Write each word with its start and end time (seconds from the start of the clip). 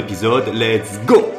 Let's 0.00 0.98
go 1.04 1.30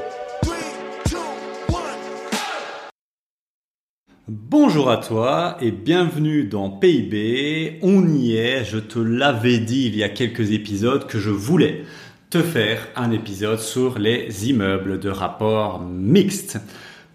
Bonjour 4.27 4.91
à 4.91 4.97
toi 4.97 5.57
et 5.61 5.71
bienvenue 5.71 6.43
dans 6.43 6.69
PIB. 6.69 7.79
On 7.81 8.07
y 8.07 8.35
est, 8.35 8.63
je 8.63 8.77
te 8.77 8.99
l'avais 8.99 9.57
dit 9.57 9.87
il 9.87 9.95
y 9.95 10.03
a 10.03 10.09
quelques 10.09 10.51
épisodes 10.51 11.07
que 11.07 11.17
je 11.17 11.31
voulais 11.31 11.85
te 12.29 12.43
faire 12.43 12.87
un 12.95 13.09
épisode 13.09 13.57
sur 13.57 13.97
les 13.97 14.47
immeubles 14.47 14.99
de 14.99 15.09
rapport 15.09 15.79
mixte. 15.79 16.59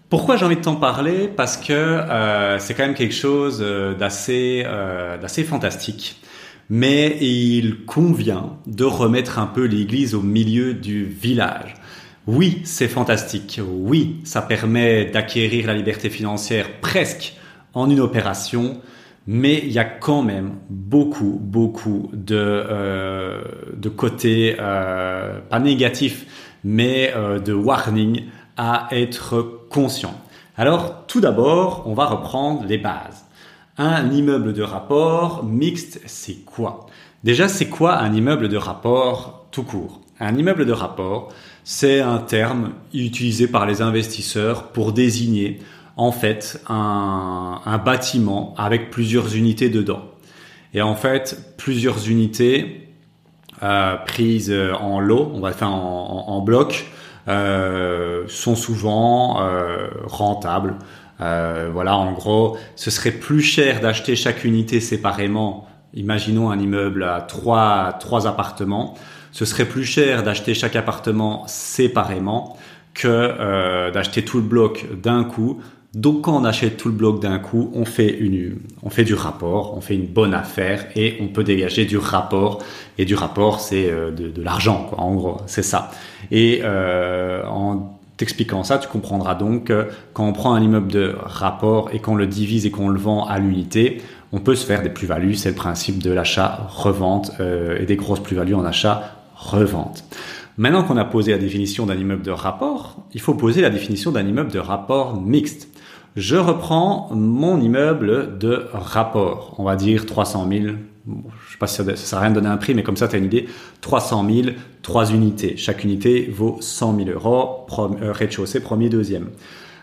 Pourquoi 0.09 0.35
j'ai 0.35 0.43
envie 0.43 0.57
de 0.57 0.61
t'en 0.61 0.75
parler? 0.75 1.29
Parce 1.33 1.55
que 1.55 1.71
euh, 1.71 2.59
c'est 2.59 2.73
quand 2.73 2.83
même 2.83 2.93
quelque 2.93 3.15
chose 3.15 3.59
euh, 3.61 3.93
d'assez 3.93 4.63
euh, 4.65 5.17
d'assez 5.17 5.45
fantastique. 5.45 6.21
Mais 6.69 7.17
il 7.21 7.85
convient 7.85 8.57
de 8.65 8.83
remettre 8.83 9.39
un 9.39 9.47
peu 9.47 9.65
l'église 9.65 10.15
au 10.15 10.21
milieu 10.21 10.73
du 10.73 11.05
village. 11.05 11.75
Oui, 12.27 12.61
c'est 12.65 12.89
fantastique. 12.89 13.61
Oui, 13.65 14.17
ça 14.25 14.41
permet 14.41 15.05
d'acquérir 15.05 15.67
la 15.67 15.73
liberté 15.73 16.09
financière 16.09 16.81
presque 16.81 17.35
en 17.73 17.89
une 17.89 18.01
opération, 18.01 18.81
mais 19.27 19.59
il 19.59 19.71
y 19.71 19.79
a 19.79 19.85
quand 19.85 20.23
même 20.23 20.55
beaucoup, 20.69 21.39
beaucoup 21.41 22.09
de, 22.11 22.35
euh, 22.35 23.41
de 23.73 23.87
côtés, 23.87 24.57
euh, 24.59 25.39
pas 25.49 25.59
négatifs, 25.59 26.25
mais 26.65 27.13
euh, 27.15 27.39
de 27.39 27.53
warning 27.53 28.23
à 28.57 28.87
être 28.91 29.67
conscient. 29.69 30.19
Alors, 30.57 31.05
tout 31.07 31.21
d'abord, 31.21 31.83
on 31.85 31.93
va 31.93 32.07
reprendre 32.07 32.65
les 32.65 32.77
bases. 32.77 33.26
Un 33.79 34.09
immeuble 34.09 34.53
de 34.53 34.63
rapport 34.63 35.43
mixte, 35.43 36.01
c'est 36.07 36.43
quoi? 36.45 36.87
Déjà, 37.23 37.47
c'est 37.47 37.67
quoi 37.67 37.97
un 37.99 38.11
immeuble 38.11 38.49
de 38.49 38.57
rapport 38.57 39.45
tout 39.51 39.61
court? 39.61 40.01
Un 40.19 40.35
immeuble 40.35 40.65
de 40.65 40.71
rapport, 40.71 41.29
c'est 41.63 41.99
un 41.99 42.17
terme 42.17 42.71
utilisé 42.91 43.47
par 43.47 43.67
les 43.67 43.83
investisseurs 43.83 44.69
pour 44.69 44.93
désigner 44.93 45.59
en 45.95 46.11
fait 46.11 46.59
un, 46.67 47.79
bâtiment 47.85 48.55
avec 48.57 48.89
plusieurs 48.89 49.35
unités 49.35 49.69
dedans. 49.69 50.01
Et 50.73 50.81
en 50.81 50.95
fait, 50.95 51.53
plusieurs 51.57 52.09
unités 52.09 52.89
euh, 53.61 53.95
prises 54.07 54.53
en 54.79 54.99
lot, 54.99 55.31
on 55.35 55.39
va 55.39 55.51
faire 55.51 55.71
en, 55.71 56.41
bloc, 56.41 56.87
euh, 57.27 58.23
sont 58.27 58.55
souvent 58.55 59.39
euh, 59.41 59.87
rentables. 60.05 60.77
Voilà, 61.19 61.95
en 61.95 62.11
gros, 62.13 62.57
ce 62.75 62.91
serait 62.91 63.11
plus 63.11 63.41
cher 63.41 63.81
d'acheter 63.81 64.15
chaque 64.15 64.43
unité 64.43 64.79
séparément. 64.79 65.67
Imaginons 65.93 66.51
un 66.51 66.59
immeuble 66.59 67.03
à 67.03 67.21
trois, 67.21 67.97
trois 67.99 68.27
appartements 68.27 68.95
ce 69.37 69.45
serait 69.45 69.65
plus 69.65 69.83
cher 69.83 70.23
d'acheter 70.23 70.55
chaque 70.55 70.75
appartement 70.75 71.43
séparément 71.45 72.57
que 72.95 73.07
euh, 73.07 73.91
d'acheter 73.91 74.25
tout 74.25 74.37
le 74.37 74.43
bloc 74.43 74.87
d'un 74.99 75.23
coup. 75.23 75.61
Donc 75.93 76.23
quand 76.23 76.35
on 76.35 76.43
achète 76.43 76.77
tout 76.77 76.87
le 76.89 76.95
bloc 76.95 77.21
d'un 77.21 77.37
coup, 77.37 77.69
on 77.75 77.85
fait 77.85 78.09
une, 78.09 78.57
on 78.81 78.89
fait 78.89 79.03
du 79.03 79.13
rapport, 79.13 79.77
on 79.77 79.81
fait 79.81 79.93
une 79.93 80.07
bonne 80.07 80.33
affaire 80.33 80.87
et 80.95 81.17
on 81.21 81.27
peut 81.27 81.43
dégager 81.43 81.85
du 81.85 81.99
rapport. 81.99 82.63
Et 82.97 83.05
du 83.05 83.13
rapport, 83.13 83.59
c'est 83.59 83.91
euh, 83.91 84.09
de, 84.09 84.29
de 84.29 84.41
l'argent, 84.41 84.89
En 84.97 85.13
gros, 85.13 85.37
c'est 85.45 85.61
ça. 85.61 85.91
Et 86.31 86.61
euh, 86.63 87.45
en 87.45 87.96
t'expliquant 88.17 88.63
ça, 88.63 88.79
tu 88.79 88.87
comprendras 88.87 89.35
donc 89.35 89.65
que 89.65 89.87
quand 90.13 90.27
on 90.27 90.33
prend 90.33 90.53
un 90.53 90.61
immeuble 90.61 90.91
de 90.91 91.15
rapport 91.19 91.89
et 91.93 91.99
qu'on 91.99 92.15
le 92.15 92.27
divise 92.27 92.65
et 92.65 92.71
qu'on 92.71 92.89
le 92.89 92.99
vend 92.99 93.25
à 93.25 93.39
l'unité, 93.39 94.01
on 94.33 94.39
peut 94.39 94.55
se 94.55 94.65
faire 94.65 94.81
des 94.81 94.89
plus-values. 94.89 95.35
C'est 95.35 95.49
le 95.49 95.55
principe 95.55 96.01
de 96.01 96.11
l'achat-revente 96.11 97.31
euh, 97.39 97.79
et 97.79 97.85
des 97.85 97.95
grosses 97.95 98.19
plus-values 98.19 98.55
en 98.55 98.65
achat 98.65 99.13
revente. 99.35 100.03
Maintenant 100.57 100.83
qu'on 100.83 100.97
a 100.97 101.05
posé 101.05 101.31
la 101.31 101.37
définition 101.37 101.85
d'un 101.85 101.95
immeuble 101.95 102.23
de 102.23 102.31
rapport, 102.31 102.95
il 103.13 103.21
faut 103.21 103.35
poser 103.35 103.61
la 103.61 103.69
définition 103.69 104.11
d'un 104.11 104.25
immeuble 104.25 104.51
de 104.51 104.59
rapport 104.59 105.21
mixte. 105.21 105.69
Je 106.15 106.35
reprends 106.35 107.09
mon 107.11 107.61
immeuble 107.61 108.39
de 108.39 108.65
rapport, 108.73 109.53
on 109.59 109.63
va 109.63 109.75
dire 109.75 110.07
300 110.07 110.47
000, 110.49 110.75
je 111.07 111.51
sais 111.51 111.57
pas 111.57 111.67
si 111.67 111.75
ça, 111.75 111.83
ça 111.83 111.95
sert 111.95 112.19
à 112.19 112.21
rien 112.21 112.31
de 112.31 112.35
donner 112.35 112.49
un 112.49 112.57
prix, 112.57 112.73
mais 112.73 112.83
comme 112.83 112.97
ça 112.97 113.07
tu 113.07 113.15
as 113.15 113.19
une 113.19 113.25
idée, 113.25 113.47
300 113.81 114.27
000, 114.29 114.47
3 114.81 115.11
unités. 115.11 115.57
Chaque 115.57 115.83
unité 115.83 116.29
vaut 116.31 116.57
100 116.59 116.97
000 116.97 117.09
euros, 117.09 117.65
euh, 118.01 118.11
rez-de-chaussée, 118.11 118.59
premier, 118.59 118.89
deuxième. 118.89 119.29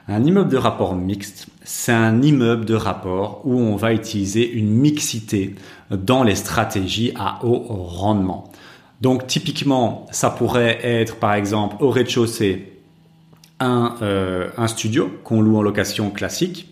Un 0.07 0.23
immeuble 0.23 0.51
de 0.51 0.59
rapport 0.59 0.95
mixte, 0.95 1.47
c'est 1.62 1.93
un 1.93 2.21
immeuble 2.21 2.67
de 2.67 2.75
rapport 2.75 3.41
où 3.45 3.59
on 3.59 3.75
va 3.77 3.95
utiliser 3.95 4.51
une 4.51 4.69
mixité 4.69 5.55
dans 5.91 6.23
les 6.23 6.35
stratégies 6.35 7.12
à 7.17 7.39
haut 7.43 7.65
rendement. 7.69 8.53
Donc 9.01 9.27
typiquement, 9.27 10.06
ça 10.11 10.29
pourrait 10.29 10.79
être 10.83 11.17
par 11.17 11.33
exemple 11.33 11.77
au 11.81 11.91
rez-de-chaussée 11.91 12.73
un, 13.61 13.95
euh, 14.03 14.51
un 14.59 14.67
studio 14.67 15.11
qu'on 15.25 15.41
loue 15.41 15.56
en 15.56 15.62
location 15.62 16.11
classique. 16.11 16.71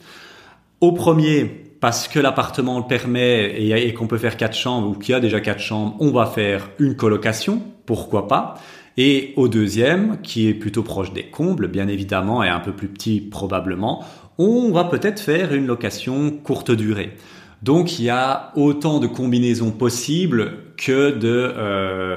Au 0.83 0.93
premier, 0.93 1.72
parce 1.82 2.06
que 2.06 2.20
l'appartement 2.20 2.78
le 2.78 2.87
permet 2.87 3.60
et, 3.60 3.93
qu'on 3.93 4.06
peut 4.06 4.16
faire 4.16 4.37
quatre 4.37 4.56
chambres 4.56 4.91
ou 4.91 4.94
qu'il 4.94 5.10
y 5.10 5.16
a 5.16 5.20
déjà 5.20 5.41
quatre 5.41 5.59
chambres, 5.59 5.97
on 5.98 6.12
va 6.12 6.26
faire 6.26 6.70
une 6.78 6.94
colocation, 6.94 7.60
pourquoi 7.87 8.28
pas. 8.28 8.54
Et 8.97 9.32
au 9.34 9.48
deuxième, 9.48 10.21
qui 10.22 10.47
est 10.47 10.54
plutôt 10.54 10.84
proche 10.84 11.12
des 11.12 11.25
combles, 11.25 11.66
bien 11.66 11.88
évidemment, 11.88 12.44
et 12.44 12.48
un 12.48 12.60
peu 12.60 12.71
plus 12.71 12.87
petit 12.87 13.21
probablement, 13.21 14.04
on 14.38 14.71
va 14.71 14.84
peut-être 14.84 15.19
faire 15.19 15.53
une 15.53 15.66
location 15.66 16.31
courte 16.31 16.71
durée. 16.71 17.16
Donc 17.65 17.98
il 17.98 18.04
y 18.04 18.10
a 18.10 18.53
autant 18.54 19.00
de 19.00 19.09
combinaisons 19.09 19.72
possibles 19.72 20.59
que 20.76 21.10
de 21.10 21.53
euh, 21.56 22.16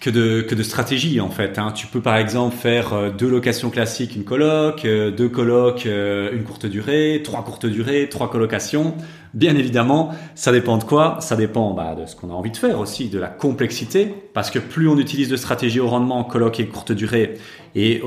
que 0.00 0.08
de 0.08 0.40
que 0.40 0.54
de 0.54 0.62
stratégies 0.62 1.20
en 1.20 1.28
fait. 1.28 1.58
Hein. 1.58 1.72
Tu 1.74 1.86
peux 1.86 2.00
par 2.00 2.16
exemple 2.16 2.56
faire 2.56 2.94
euh, 2.94 3.10
deux 3.10 3.28
locations 3.28 3.68
classiques, 3.68 4.16
une 4.16 4.24
coloc, 4.24 4.84
euh, 4.84 5.10
deux 5.10 5.28
colocs, 5.28 5.84
une 5.84 6.42
courte 6.42 6.66
durée, 6.66 7.20
trois 7.22 7.44
courtes 7.44 7.66
durées, 7.66 8.08
trois 8.08 8.30
colocations. 8.30 8.94
Bien 9.34 9.54
évidemment, 9.54 10.10
ça 10.34 10.50
dépend 10.50 10.78
de 10.78 10.84
quoi? 10.84 11.18
Ça 11.20 11.36
dépend 11.36 11.72
bah, 11.72 11.94
de 11.94 12.06
ce 12.06 12.16
qu'on 12.16 12.30
a 12.30 12.32
envie 12.32 12.50
de 12.50 12.56
faire 12.56 12.80
aussi, 12.80 13.08
de 13.08 13.18
la 13.18 13.28
complexité, 13.28 14.12
parce 14.34 14.50
que 14.50 14.58
plus 14.58 14.88
on 14.88 14.98
utilise 14.98 15.28
de 15.28 15.36
stratégies 15.36 15.78
au 15.78 15.86
rendement 15.86 16.24
coloc 16.24 16.58
et 16.58 16.66
courte 16.66 16.90
durée, 16.90 17.34
et 17.76 18.02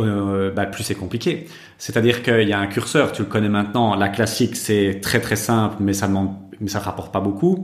bah, 0.53 0.65
plus 0.65 0.83
c'est 0.83 0.95
compliqué. 0.95 1.45
C'est-à-dire 1.77 2.23
qu'il 2.23 2.49
y 2.49 2.51
a 2.51 2.59
un 2.59 2.67
curseur, 2.67 3.13
tu 3.13 3.21
le 3.21 3.29
connais 3.29 3.47
maintenant. 3.47 3.95
La 3.95 4.09
classique, 4.09 4.57
c'est 4.57 4.99
très 5.01 5.21
très 5.21 5.37
simple, 5.37 5.77
mais 5.79 5.93
ça 5.93 6.07
demande 6.07 6.31
mais 6.59 6.69
ça 6.69 6.79
rapporte 6.79 7.11
pas 7.11 7.19
beaucoup. 7.19 7.63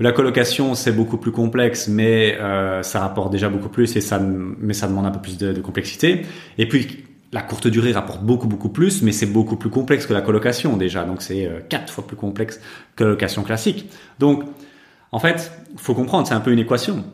La 0.00 0.12
colocation, 0.12 0.74
c'est 0.74 0.92
beaucoup 0.92 1.16
plus 1.16 1.32
complexe, 1.32 1.88
mais 1.88 2.36
euh, 2.40 2.82
ça 2.82 3.00
rapporte 3.00 3.32
déjà 3.32 3.48
beaucoup 3.48 3.68
plus 3.68 3.96
et 3.96 4.00
ça, 4.00 4.20
mais 4.20 4.72
ça 4.72 4.86
demande 4.86 5.06
un 5.06 5.10
peu 5.10 5.20
plus 5.20 5.38
de, 5.38 5.60
complexité. 5.60 6.22
Et 6.56 6.68
puis 6.68 7.04
la 7.32 7.42
courte 7.42 7.66
durée 7.66 7.92
rapporte 7.92 8.22
beaucoup 8.22 8.46
beaucoup 8.46 8.68
plus, 8.68 9.02
mais 9.02 9.12
c'est 9.12 9.26
beaucoup 9.26 9.56
plus 9.56 9.70
complexe 9.70 10.06
que 10.06 10.14
la 10.14 10.20
colocation 10.20 10.76
déjà. 10.76 11.04
Donc 11.04 11.20
c'est 11.20 11.46
euh, 11.46 11.60
quatre 11.68 11.92
fois 11.92 12.06
plus 12.06 12.16
complexe 12.16 12.60
que 12.94 13.04
la 13.04 13.10
location 13.10 13.42
classique. 13.42 13.90
Donc 14.20 14.44
en 15.10 15.18
fait, 15.18 15.50
faut 15.76 15.94
comprendre, 15.94 16.28
c'est 16.28 16.34
un 16.34 16.40
peu 16.40 16.52
une 16.52 16.60
équation. 16.60 17.04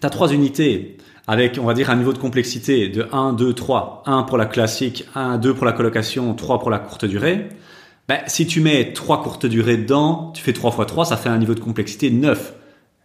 Tu 0.00 0.04
as 0.06 0.10
trois 0.10 0.32
unités 0.32 0.96
avec, 1.28 1.58
on 1.60 1.66
va 1.66 1.74
dire, 1.74 1.90
un 1.90 1.96
niveau 1.96 2.12
de 2.12 2.18
complexité 2.18 2.88
de 2.88 3.06
1, 3.12 3.34
2, 3.34 3.52
3. 3.52 4.02
1 4.06 4.22
pour 4.24 4.38
la 4.38 4.46
classique, 4.46 5.06
1, 5.14 5.38
2 5.38 5.54
pour 5.54 5.66
la 5.66 5.72
colocation, 5.72 6.34
3 6.34 6.58
pour 6.58 6.70
la 6.70 6.78
courte 6.78 7.04
durée. 7.04 7.48
Ben, 8.08 8.20
si 8.26 8.46
tu 8.46 8.62
mets 8.62 8.94
trois 8.94 9.22
courtes 9.22 9.44
durées 9.44 9.76
dedans, 9.76 10.32
tu 10.34 10.42
fais 10.42 10.54
3 10.54 10.70
fois 10.70 10.86
3, 10.86 11.04
ça 11.04 11.18
fait 11.18 11.28
un 11.28 11.36
niveau 11.36 11.54
de 11.54 11.60
complexité 11.60 12.10
9. 12.10 12.54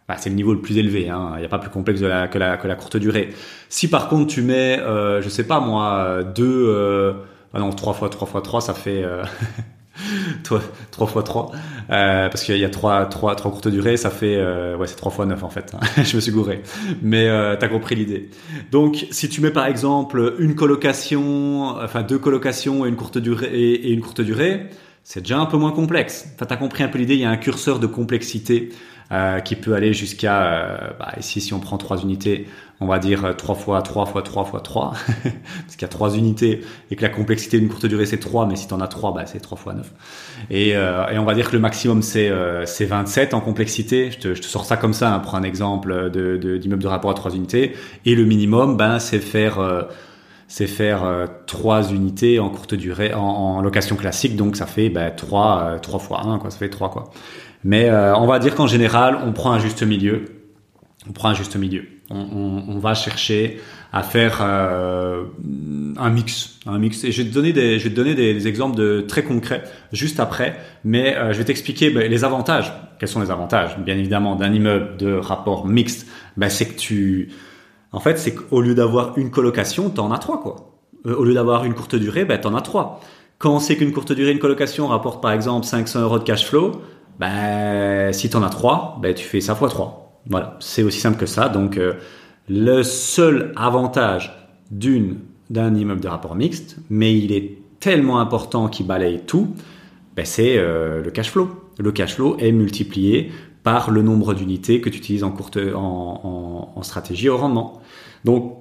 Ben, 0.08 0.14
c'est 0.16 0.30
le 0.30 0.34
niveau 0.34 0.54
le 0.54 0.60
plus 0.60 0.78
élevé, 0.78 1.10
hein. 1.10 1.32
il 1.36 1.40
n'y 1.40 1.44
a 1.44 1.48
pas 1.48 1.58
plus 1.58 1.70
complexe 1.70 2.00
que, 2.00 2.06
la, 2.06 2.26
que, 2.26 2.38
la, 2.38 2.74
courte 2.74 2.96
durée. 2.96 3.30
Si 3.68 3.88
par 3.88 4.08
contre 4.08 4.26
tu 4.32 4.42
mets, 4.42 4.78
euh, 4.80 5.20
je 5.20 5.28
sais 5.28 5.44
pas 5.46 5.60
moi, 5.60 6.22
2, 6.24 6.44
euh, 6.44 7.12
ah 7.52 7.60
non, 7.60 7.70
3 7.70 7.92
fois 7.92 8.08
3 8.08 8.26
fois 8.26 8.40
3, 8.40 8.60
ça 8.62 8.74
fait... 8.74 9.02
Euh, 9.04 9.24
3, 10.42 11.06
fois 11.06 11.22
3 11.22 11.52
euh, 11.90 12.28
parce 12.28 12.42
qu'il 12.42 12.56
y 12.56 12.64
a 12.64 12.68
3, 12.68 13.06
3, 13.06 13.36
3 13.36 13.50
courtes 13.50 13.68
durées 13.68 13.96
ça 13.96 14.10
fait 14.10 14.36
euh, 14.36 14.76
ouais 14.76 14.86
c'est 14.86 14.96
3 14.96 15.12
fois 15.12 15.26
9 15.26 15.42
en 15.44 15.50
fait 15.50 15.72
je 16.02 16.16
me 16.16 16.20
suis 16.20 16.32
gouré 16.32 16.62
mais 17.02 17.28
euh, 17.28 17.56
t'as 17.58 17.68
compris 17.68 17.94
l'idée 17.94 18.30
donc 18.72 19.06
si 19.10 19.28
tu 19.28 19.40
mets 19.40 19.50
par 19.50 19.66
exemple 19.66 20.34
une 20.38 20.54
colocation 20.56 21.76
enfin 21.76 22.02
deux 22.02 22.18
colocations 22.18 22.84
et 22.84 22.88
une 22.88 22.96
courte 22.96 23.18
durée 23.18 23.50
et, 23.52 23.92
une 23.92 24.00
courte 24.00 24.20
durée 24.20 24.66
c'est 25.04 25.20
déjà 25.20 25.38
un 25.38 25.46
peu 25.46 25.58
moins 25.58 25.72
complexe. 25.72 26.26
Enfin 26.34 26.46
t'as 26.46 26.56
compris 26.56 26.82
un 26.82 26.88
peu 26.88 26.98
l'idée 26.98 27.14
il 27.14 27.20
y 27.20 27.24
a 27.24 27.30
un 27.30 27.36
curseur 27.36 27.78
de 27.78 27.86
complexité 27.86 28.70
euh, 29.12 29.40
qui 29.40 29.54
peut 29.54 29.74
aller 29.74 29.92
jusqu'à, 29.92 30.44
euh, 30.46 30.78
bah, 30.98 31.12
ici 31.20 31.42
si 31.42 31.52
on 31.52 31.60
prend 31.60 31.76
trois 31.76 32.00
unités, 32.00 32.48
on 32.80 32.86
va 32.86 32.98
dire 32.98 33.34
3 33.36 33.54
fois 33.54 33.82
3 33.82 34.06
fois 34.06 34.22
3 34.22 34.44
fois 34.46 34.60
3, 34.60 34.92
parce 35.22 35.76
qu'il 35.76 35.82
y 35.82 35.84
a 35.84 35.88
3 35.88 36.16
unités 36.16 36.62
et 36.90 36.96
que 36.96 37.02
la 37.02 37.10
complexité 37.10 37.60
d'une 37.60 37.68
courte 37.68 37.84
durée 37.84 38.06
c'est 38.06 38.18
3, 38.18 38.46
mais 38.46 38.56
si 38.56 38.66
tu 38.66 38.72
en 38.72 38.80
as 38.80 38.88
3, 38.88 39.12
bah, 39.12 39.26
c'est 39.26 39.40
3 39.40 39.58
fois 39.58 39.74
9. 39.74 39.92
Et, 40.50 40.74
euh, 40.74 41.06
et, 41.08 41.18
on 41.18 41.24
va 41.26 41.34
dire 41.34 41.50
que 41.50 41.54
le 41.54 41.60
maximum 41.60 42.00
c'est 42.00 42.30
euh, 42.30 42.64
27 42.80 43.34
en 43.34 43.40
complexité, 43.40 44.10
je 44.10 44.18
te, 44.18 44.34
je 44.34 44.40
te, 44.40 44.46
sors 44.46 44.64
ça 44.64 44.78
comme 44.78 44.94
ça, 44.94 45.14
hein, 45.14 45.18
pour 45.18 45.34
un 45.34 45.42
exemple 45.42 46.10
d'immeuble 46.10 46.40
de, 46.40 46.56
d'immeuble 46.56 46.82
de, 46.82 46.88
rapport 46.88 47.10
à 47.10 47.14
3 47.14 47.34
unités, 47.34 47.76
et 48.06 48.14
le 48.14 48.24
minimum 48.24 48.78
ben, 48.78 48.98
c'est 48.98 49.20
faire... 49.20 49.86
Euh, 50.44 50.48
c'est 50.48 50.66
faire 50.66 51.04
euh, 51.04 51.26
3 51.46 51.92
unités 51.92 52.38
en 52.38 52.50
courte 52.50 52.74
durée, 52.74 53.14
en, 53.14 53.60
location 53.62 53.96
classique, 53.96 54.36
donc 54.36 54.56
ça 54.56 54.66
fait 54.66 54.88
ben, 54.88 55.10
3, 55.14 55.78
3 55.82 55.98
fois 55.98 56.26
1, 56.26 56.38
quoi, 56.38 56.50
ça 56.50 56.58
fait 56.58 56.68
3 56.68 56.90
quoi. 56.90 57.10
Mais 57.64 57.88
euh, 57.88 58.14
on 58.14 58.26
va 58.26 58.38
dire 58.38 58.54
qu'en 58.54 58.66
général, 58.66 59.18
on 59.24 59.32
prend 59.32 59.52
un 59.52 59.58
juste 59.58 59.82
milieu. 59.82 60.26
On 61.08 61.12
prend 61.12 61.30
un 61.30 61.34
juste 61.34 61.56
milieu. 61.56 61.86
On, 62.10 62.78
va 62.78 62.94
chercher 62.94 63.58
à 63.90 64.02
faire 64.02 64.40
euh, 64.42 65.24
un 65.96 66.10
mix, 66.10 66.58
un 66.66 66.78
mix. 66.78 67.02
Et 67.04 67.12
je 67.12 67.22
vais 67.22 67.28
te 67.28 67.34
donner 67.34 67.54
des, 67.54 67.78
je 67.78 67.84
vais 67.84 67.90
te 67.90 67.96
donner 67.96 68.14
des, 68.14 68.46
exemples 68.46 68.76
de 68.76 69.00
très 69.00 69.22
concrets 69.24 69.64
juste 69.92 70.20
après. 70.20 70.56
Mais 70.84 71.16
euh, 71.16 71.32
je 71.32 71.38
vais 71.38 71.44
t'expliquer 71.44 71.90
ben, 71.90 72.10
les 72.10 72.24
avantages. 72.24 72.72
Quels 72.98 73.08
sont 73.08 73.20
les 73.20 73.30
avantages, 73.30 73.78
bien 73.78 73.96
évidemment, 73.96 74.36
d'un 74.36 74.52
immeuble 74.52 74.98
de 74.98 75.14
rapport 75.14 75.66
mixte 75.66 76.06
ben, 76.36 76.50
C'est 76.50 76.66
que 76.66 76.78
tu, 76.78 77.30
en 77.94 78.00
fait, 78.00 78.18
c'est 78.18 78.34
qu'au 78.34 78.60
lieu 78.60 78.74
d'avoir 78.74 79.16
une 79.16 79.30
colocation, 79.30 79.88
t'en 79.88 80.10
as 80.10 80.18
trois 80.18 80.40
quoi. 80.40 80.72
Euh, 81.06 81.14
au 81.14 81.24
lieu 81.24 81.34
d'avoir 81.34 81.64
une 81.64 81.74
courte 81.74 81.94
durée, 81.94 82.24
ben 82.24 82.40
t'en 82.40 82.54
as 82.54 82.60
trois. 82.60 83.00
Quand 83.38 83.54
on 83.54 83.60
sait 83.60 83.76
qu'une 83.76 83.92
courte 83.92 84.12
durée, 84.12 84.32
une 84.32 84.38
colocation 84.38 84.88
rapporte 84.88 85.22
par 85.22 85.32
exemple 85.32 85.66
500 85.66 86.00
euros 86.00 86.18
de 86.18 86.24
cash 86.24 86.46
flow, 86.46 86.72
ben, 87.18 88.12
si 88.12 88.28
tu 88.28 88.36
en 88.36 88.42
as 88.42 88.50
3, 88.50 88.98
ben, 89.00 89.14
tu 89.14 89.24
fais 89.24 89.40
ça 89.40 89.54
fois 89.54 89.68
3. 89.68 90.22
Voilà, 90.28 90.56
c'est 90.60 90.82
aussi 90.82 91.00
simple 91.00 91.18
que 91.18 91.26
ça. 91.26 91.48
Donc, 91.48 91.78
euh, 91.78 91.94
le 92.48 92.82
seul 92.82 93.52
avantage 93.56 94.34
d'une 94.70 95.18
d'un 95.50 95.74
immeuble 95.74 96.00
de 96.00 96.08
rapport 96.08 96.34
mixte, 96.34 96.78
mais 96.88 97.16
il 97.16 97.30
est 97.30 97.58
tellement 97.78 98.18
important 98.18 98.68
qu'il 98.68 98.86
balaye 98.86 99.20
tout, 99.20 99.54
ben, 100.16 100.24
c'est 100.24 100.56
euh, 100.56 101.02
le 101.02 101.10
cash 101.10 101.30
flow. 101.30 101.48
Le 101.78 101.92
cash 101.92 102.14
flow 102.14 102.36
est 102.38 102.52
multiplié 102.52 103.30
par 103.64 103.90
le 103.90 104.02
nombre 104.02 104.34
d'unités 104.34 104.80
que 104.80 104.88
tu 104.88 104.98
utilises 104.98 105.24
en, 105.24 105.30
courte, 105.30 105.58
en, 105.74 106.82
stratégie 106.82 107.28
au 107.28 107.36
rendement. 107.36 107.80
Donc, 108.24 108.58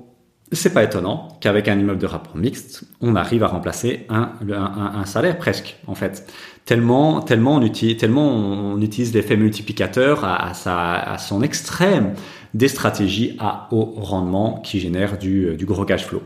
c'est 0.51 0.73
pas 0.73 0.83
étonnant 0.83 1.27
qu'avec 1.41 1.67
un 1.67 1.77
immeuble 1.77 2.00
de 2.00 2.05
rapport 2.05 2.38
mixte, 2.38 2.85
on 3.01 3.15
arrive 3.15 3.44
à 3.44 3.47
remplacer 3.47 4.05
un, 4.09 4.31
un, 4.50 5.05
salaire 5.05 5.38
presque, 5.38 5.77
en 5.88 5.95
fait 5.95 6.27
tellement, 6.65 7.21
tellement 7.21 7.55
on 7.55 7.61
utilise, 7.61 7.97
tellement 7.97 8.27
on 8.27 8.79
utilise 8.81 9.13
l'effet 9.13 9.35
multiplicateur 9.35 10.23
à, 10.23 10.51
à, 10.51 11.17
son 11.17 11.41
extrême 11.41 12.13
des 12.53 12.67
stratégies 12.67 13.35
à 13.39 13.67
haut 13.71 13.94
rendement 13.97 14.61
qui 14.63 14.79
génèrent 14.79 15.17
du, 15.17 15.56
du 15.57 15.65
gros 15.65 15.85
cash 15.85 16.06
flow. 16.06 16.21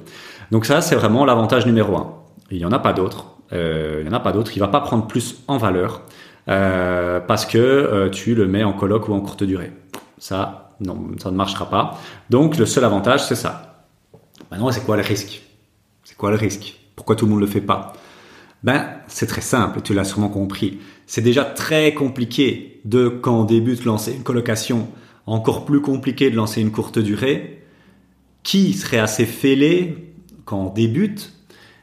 Donc 0.51 0.65
ça, 0.65 0.81
c'est 0.81 0.95
vraiment 0.95 1.25
l'avantage 1.25 1.65
numéro 1.65 1.95
un. 1.95 2.13
Il 2.51 2.57
y 2.57 2.65
en 2.65 2.71
a 2.71 2.79
pas 2.79 2.93
d'autre. 2.93 3.37
Euh, 3.53 3.99
il 4.01 4.07
y 4.07 4.09
en 4.09 4.13
a 4.13 4.19
pas 4.19 4.31
d'autre. 4.31 4.51
Il 4.55 4.59
va 4.59 4.67
pas 4.67 4.81
prendre 4.81 5.07
plus 5.07 5.37
en 5.47 5.57
valeur 5.57 6.01
euh, 6.49 7.19
parce 7.19 7.45
que 7.45 7.57
euh, 7.57 8.09
tu 8.09 8.35
le 8.35 8.47
mets 8.47 8.63
en 8.63 8.73
coloc 8.73 9.09
ou 9.09 9.13
en 9.13 9.21
courte 9.21 9.43
durée. 9.43 9.71
Ça, 10.17 10.75
non, 10.79 11.11
ça 11.21 11.31
ne 11.31 11.35
marchera 11.35 11.69
pas. 11.69 11.99
Donc 12.29 12.57
le 12.57 12.65
seul 12.65 12.83
avantage, 12.83 13.25
c'est 13.25 13.35
ça. 13.35 13.85
Maintenant, 14.51 14.71
c'est 14.71 14.85
quoi 14.85 14.95
le 14.95 15.03
risque? 15.03 15.41
C'est 16.03 16.15
quoi 16.15 16.31
le 16.31 16.37
risque? 16.37 16.79
Pourquoi 16.95 17.15
tout 17.15 17.25
le 17.25 17.31
monde 17.31 17.41
le 17.41 17.47
fait 17.47 17.61
pas? 17.61 17.93
Ben, 18.63 18.87
c'est 19.07 19.27
très 19.27 19.41
simple, 19.41 19.81
tu 19.81 19.93
l'as 19.93 20.03
sûrement 20.03 20.29
compris. 20.29 20.79
C'est 21.05 21.21
déjà 21.21 21.45
très 21.45 21.93
compliqué 21.93 22.81
de, 22.85 23.07
quand 23.07 23.41
on 23.41 23.43
débute, 23.43 23.85
lancer 23.85 24.13
une 24.13 24.23
colocation, 24.23 24.87
encore 25.25 25.65
plus 25.65 25.81
compliqué 25.81 26.29
de 26.31 26.35
lancer 26.35 26.61
une 26.61 26.71
courte 26.71 26.99
durée. 26.99 27.63
Qui 28.43 28.73
serait 28.73 28.99
assez 28.99 29.25
fêlé, 29.25 30.13
quand 30.45 30.57
on 30.57 30.73
débute 30.73 31.33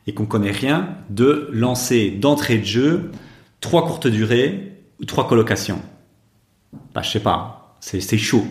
et 0.06 0.14
qu'on 0.14 0.26
connaît 0.26 0.50
rien, 0.50 0.96
de 1.10 1.48
lancer 1.52 2.10
d'entrée 2.10 2.58
de 2.58 2.64
jeu 2.64 3.10
trois 3.64 3.86
courtes 3.86 4.06
durées 4.06 4.72
ou 5.00 5.06
trois 5.06 5.26
colocations 5.26 5.80
Ben, 6.94 7.02
je 7.02 7.10
sais 7.10 7.20
pas, 7.20 7.76
c'est 7.80 8.18
chaud. 8.18 8.44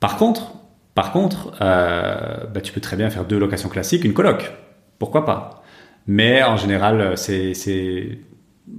Par 0.00 0.16
contre, 0.16 0.52
par 0.94 1.12
contre, 1.12 1.52
euh, 1.60 2.46
ben, 2.52 2.62
tu 2.62 2.72
peux 2.72 2.80
très 2.80 2.96
bien 2.96 3.10
faire 3.10 3.26
deux 3.26 3.38
locations 3.38 3.68
classiques, 3.68 4.04
une 4.04 4.14
coloc. 4.14 4.50
Pourquoi 4.98 5.26
pas? 5.26 5.62
Mais 6.06 6.42
en 6.42 6.56
général, 6.56 7.18
c'est, 7.18 7.52
c'est, 7.52 8.20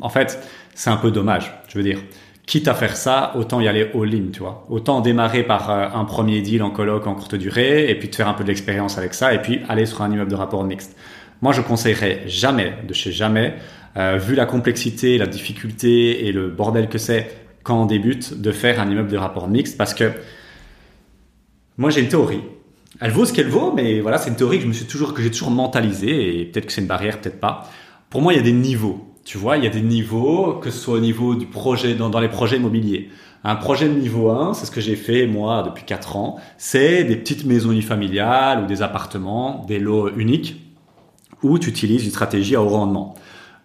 en 0.01 0.09
fait, 0.09 0.39
c'est 0.73 0.89
un 0.89 0.97
peu 0.97 1.11
dommage. 1.11 1.53
Je 1.67 1.77
veux 1.77 1.83
dire, 1.83 1.99
quitte 2.47 2.67
à 2.67 2.73
faire 2.73 2.97
ça, 2.97 3.33
autant 3.35 3.61
y 3.61 3.67
aller 3.67 3.91
all-in, 3.93 4.31
tu 4.33 4.39
vois. 4.39 4.65
Autant 4.69 5.01
démarrer 5.01 5.43
par 5.43 5.69
euh, 5.69 5.87
un 5.93 6.03
premier 6.03 6.41
deal 6.41 6.63
en 6.63 6.71
coloc 6.71 7.05
en 7.05 7.13
courte 7.13 7.35
durée, 7.35 7.91
et 7.91 7.95
puis 7.95 8.09
te 8.09 8.15
faire 8.15 8.27
un 8.27 8.33
peu 8.33 8.43
de 8.43 8.49
l'expérience 8.49 8.97
avec 8.97 9.13
ça, 9.13 9.35
et 9.35 9.41
puis 9.41 9.61
aller 9.69 9.85
sur 9.85 10.01
un 10.01 10.11
immeuble 10.11 10.31
de 10.31 10.35
rapport 10.35 10.63
mixte. 10.63 10.97
Moi, 11.43 11.53
je 11.53 11.61
conseillerais 11.61 12.23
jamais, 12.25 12.73
de 12.87 12.93
chez 12.93 13.11
jamais, 13.11 13.53
euh, 13.97 14.17
vu 14.17 14.35
la 14.35 14.45
complexité, 14.45 15.17
la 15.17 15.27
difficulté 15.27 16.27
et 16.27 16.31
le 16.31 16.49
bordel 16.49 16.89
que 16.89 16.97
c'est 16.97 17.35
quand 17.63 17.81
on 17.81 17.85
débute, 17.85 18.39
de 18.39 18.51
faire 18.51 18.79
un 18.79 18.89
immeuble 18.89 19.09
de 19.09 19.17
rapport 19.17 19.47
mixte, 19.47 19.77
parce 19.77 19.93
que 19.93 20.11
moi, 21.77 21.89
j'ai 21.89 22.01
une 22.01 22.07
théorie 22.07 22.41
elle 22.99 23.11
vaut 23.11 23.25
ce 23.25 23.33
qu'elle 23.33 23.47
vaut, 23.47 23.71
mais 23.73 23.99
voilà, 24.01 24.17
c'est 24.17 24.29
une 24.29 24.35
théorie 24.35 24.59
que 24.59 24.71
j'ai 25.21 25.31
toujours 25.31 25.51
mentalisé, 25.51 26.39
et 26.39 26.45
peut-être 26.45 26.65
que 26.65 26.71
c'est 26.71 26.81
une 26.81 26.87
barrière, 26.87 27.21
peut-être 27.21 27.39
pas. 27.39 27.69
Pour 28.09 28.21
moi, 28.21 28.33
il 28.33 28.37
y 28.37 28.39
a 28.39 28.43
des 28.43 28.51
niveaux. 28.51 29.05
Tu 29.23 29.37
vois, 29.37 29.57
il 29.57 29.63
y 29.63 29.67
a 29.67 29.69
des 29.69 29.81
niveaux, 29.81 30.53
que 30.53 30.71
ce 30.71 30.79
soit 30.79 30.95
au 30.95 30.99
niveau 30.99 31.35
du 31.35 31.45
projet, 31.45 31.93
dans, 31.93 32.09
dans 32.09 32.19
les 32.19 32.29
projets 32.29 32.57
immobiliers. 32.57 33.09
Un 33.43 33.55
projet 33.55 33.87
de 33.87 33.93
niveau 33.93 34.31
1, 34.31 34.53
c'est 34.53 34.65
ce 34.65 34.71
que 34.71 34.81
j'ai 34.81 34.95
fait 34.95 35.27
moi 35.27 35.63
depuis 35.63 35.85
4 35.85 36.17
ans, 36.17 36.37
c'est 36.57 37.05
des 37.05 37.15
petites 37.15 37.45
maisons 37.45 37.71
unifamiliales 37.71 38.63
ou 38.63 38.65
des 38.65 38.81
appartements, 38.81 39.63
des 39.67 39.79
lots 39.79 40.09
uniques, 40.17 40.59
où 41.41 41.57
tu 41.57 41.69
utilises 41.69 42.03
une 42.03 42.09
stratégie 42.09 42.55
à 42.55 42.61
haut 42.61 42.67
rendement. 42.67 43.13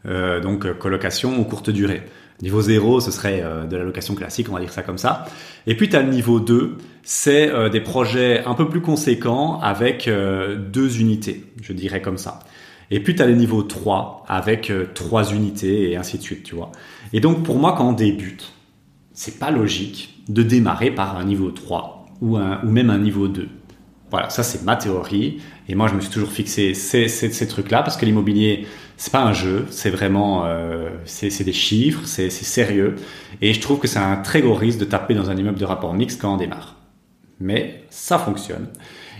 Euh, 0.06 0.40
donc 0.40 0.78
colocation 0.78 1.38
ou 1.38 1.44
courte 1.44 1.70
durée. 1.70 2.02
Niveau 2.42 2.60
0, 2.60 3.00
ce 3.00 3.10
serait 3.10 3.42
euh, 3.42 3.64
de 3.64 3.76
la 3.76 3.84
location 3.84 4.14
classique, 4.14 4.48
on 4.50 4.54
va 4.54 4.60
dire 4.60 4.72
ça 4.72 4.82
comme 4.82 4.98
ça. 4.98 5.26
Et 5.66 5.76
puis 5.76 5.88
tu 5.88 5.96
as 5.96 6.02
le 6.02 6.10
niveau 6.10 6.40
2, 6.40 6.76
c'est 7.02 7.48
euh, 7.48 7.68
des 7.68 7.80
projets 7.80 8.44
un 8.44 8.54
peu 8.54 8.68
plus 8.68 8.80
conséquents 8.80 9.60
avec 9.60 10.08
euh, 10.08 10.56
deux 10.56 11.00
unités, 11.00 11.44
je 11.62 11.72
dirais 11.72 12.02
comme 12.02 12.18
ça. 12.18 12.40
Et 12.90 13.00
puis 13.00 13.14
tu 13.14 13.22
as 13.22 13.26
le 13.26 13.34
niveau 13.34 13.62
3 13.62 14.24
avec 14.28 14.70
trois 14.94 15.32
unités 15.32 15.90
et 15.90 15.96
ainsi 15.96 16.18
de 16.18 16.22
suite, 16.22 16.42
tu 16.42 16.54
vois. 16.54 16.70
Et 17.12 17.20
donc 17.20 17.42
pour 17.44 17.56
moi 17.56 17.74
quand 17.78 17.88
on 17.88 17.92
débute, 17.92 18.52
c'est 19.12 19.38
pas 19.38 19.50
logique 19.50 20.22
de 20.28 20.42
démarrer 20.42 20.90
par 20.90 21.16
un 21.16 21.24
niveau 21.24 21.50
3 21.50 22.06
ou, 22.20 22.36
un, 22.36 22.60
ou 22.62 22.68
même 22.68 22.90
un 22.90 22.98
niveau 22.98 23.26
2. 23.26 23.48
Voilà, 24.10 24.28
ça 24.28 24.42
c'est 24.42 24.64
ma 24.64 24.76
théorie. 24.76 25.40
Et 25.68 25.74
moi 25.74 25.88
je 25.88 25.94
me 25.94 26.00
suis 26.00 26.10
toujours 26.10 26.30
fixé 26.30 26.74
ces, 26.74 27.08
ces 27.08 27.48
trucs-là 27.48 27.82
parce 27.82 27.96
que 27.96 28.04
l'immobilier, 28.04 28.66
c'est 28.96 29.12
pas 29.12 29.22
un 29.22 29.32
jeu, 29.32 29.66
c'est 29.70 29.90
vraiment 29.90 30.44
euh, 30.46 30.90
c'est 31.04 31.44
des 31.44 31.52
chiffres, 31.52 32.02
c'est 32.04 32.30
sérieux. 32.30 32.96
Et 33.40 33.52
je 33.52 33.60
trouve 33.60 33.78
que 33.78 33.88
c'est 33.88 33.98
un 33.98 34.16
très 34.16 34.40
gros 34.40 34.54
risque 34.54 34.78
de 34.78 34.84
taper 34.84 35.14
dans 35.14 35.30
un 35.30 35.36
immeuble 35.36 35.58
de 35.58 35.64
rapport 35.64 35.94
mixte 35.94 36.20
quand 36.20 36.34
on 36.34 36.36
démarre. 36.36 36.76
Mais 37.40 37.82
ça 37.90 38.18
fonctionne. 38.18 38.68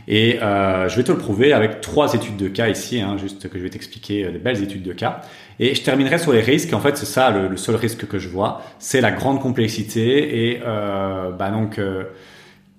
Et 0.07 0.43
euh, 0.43 0.89
je 0.89 0.97
vais 0.97 1.03
te 1.03 1.13
le 1.13 1.19
prouver 1.19 1.53
avec 1.53 1.81
trois 1.81 2.13
études 2.15 2.37
de 2.37 2.49
cas 2.49 2.69
ici, 2.69 3.01
hein, 3.01 3.17
juste 3.17 3.49
que 3.49 3.59
je 3.59 3.63
vais 3.63 3.71
t'expliquer 3.71 4.25
euh, 4.25 4.33
des 4.33 4.39
belles 4.39 4.63
études 4.63 4.83
de 4.83 4.93
cas. 4.93 5.23
Et 5.59 5.75
je 5.75 5.83
terminerai 5.83 6.19
sur 6.19 6.33
les 6.33 6.41
risques. 6.41 6.73
En 6.75 6.81
fait, 6.81 6.97
c'est 6.97 7.07
ça 7.07 7.31
le, 7.31 7.57
seul 7.57 7.77
risque 7.77 8.07
que 8.07 8.19
je 8.19 8.29
vois, 8.29 8.63
c'est 8.79 9.01
la 9.01 9.13
grande 9.13 9.41
complexité. 9.41 10.51
Et 10.51 10.61
euh, 10.65 11.31
bah 11.31 11.51
donc, 11.51 11.81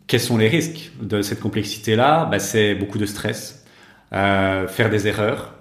quels 0.08 0.20
sont 0.20 0.38
les 0.38 0.50
risques 0.50 0.92
de 1.02 1.22
cette 1.22 1.40
complexité-là? 1.40 2.26
Bah, 2.26 2.40
C'est 2.40 2.76
beaucoup 2.76 2.98
de 2.98 3.06
stress, 3.06 3.66
faire 4.12 4.90
des 4.92 5.08
erreurs, 5.08 5.55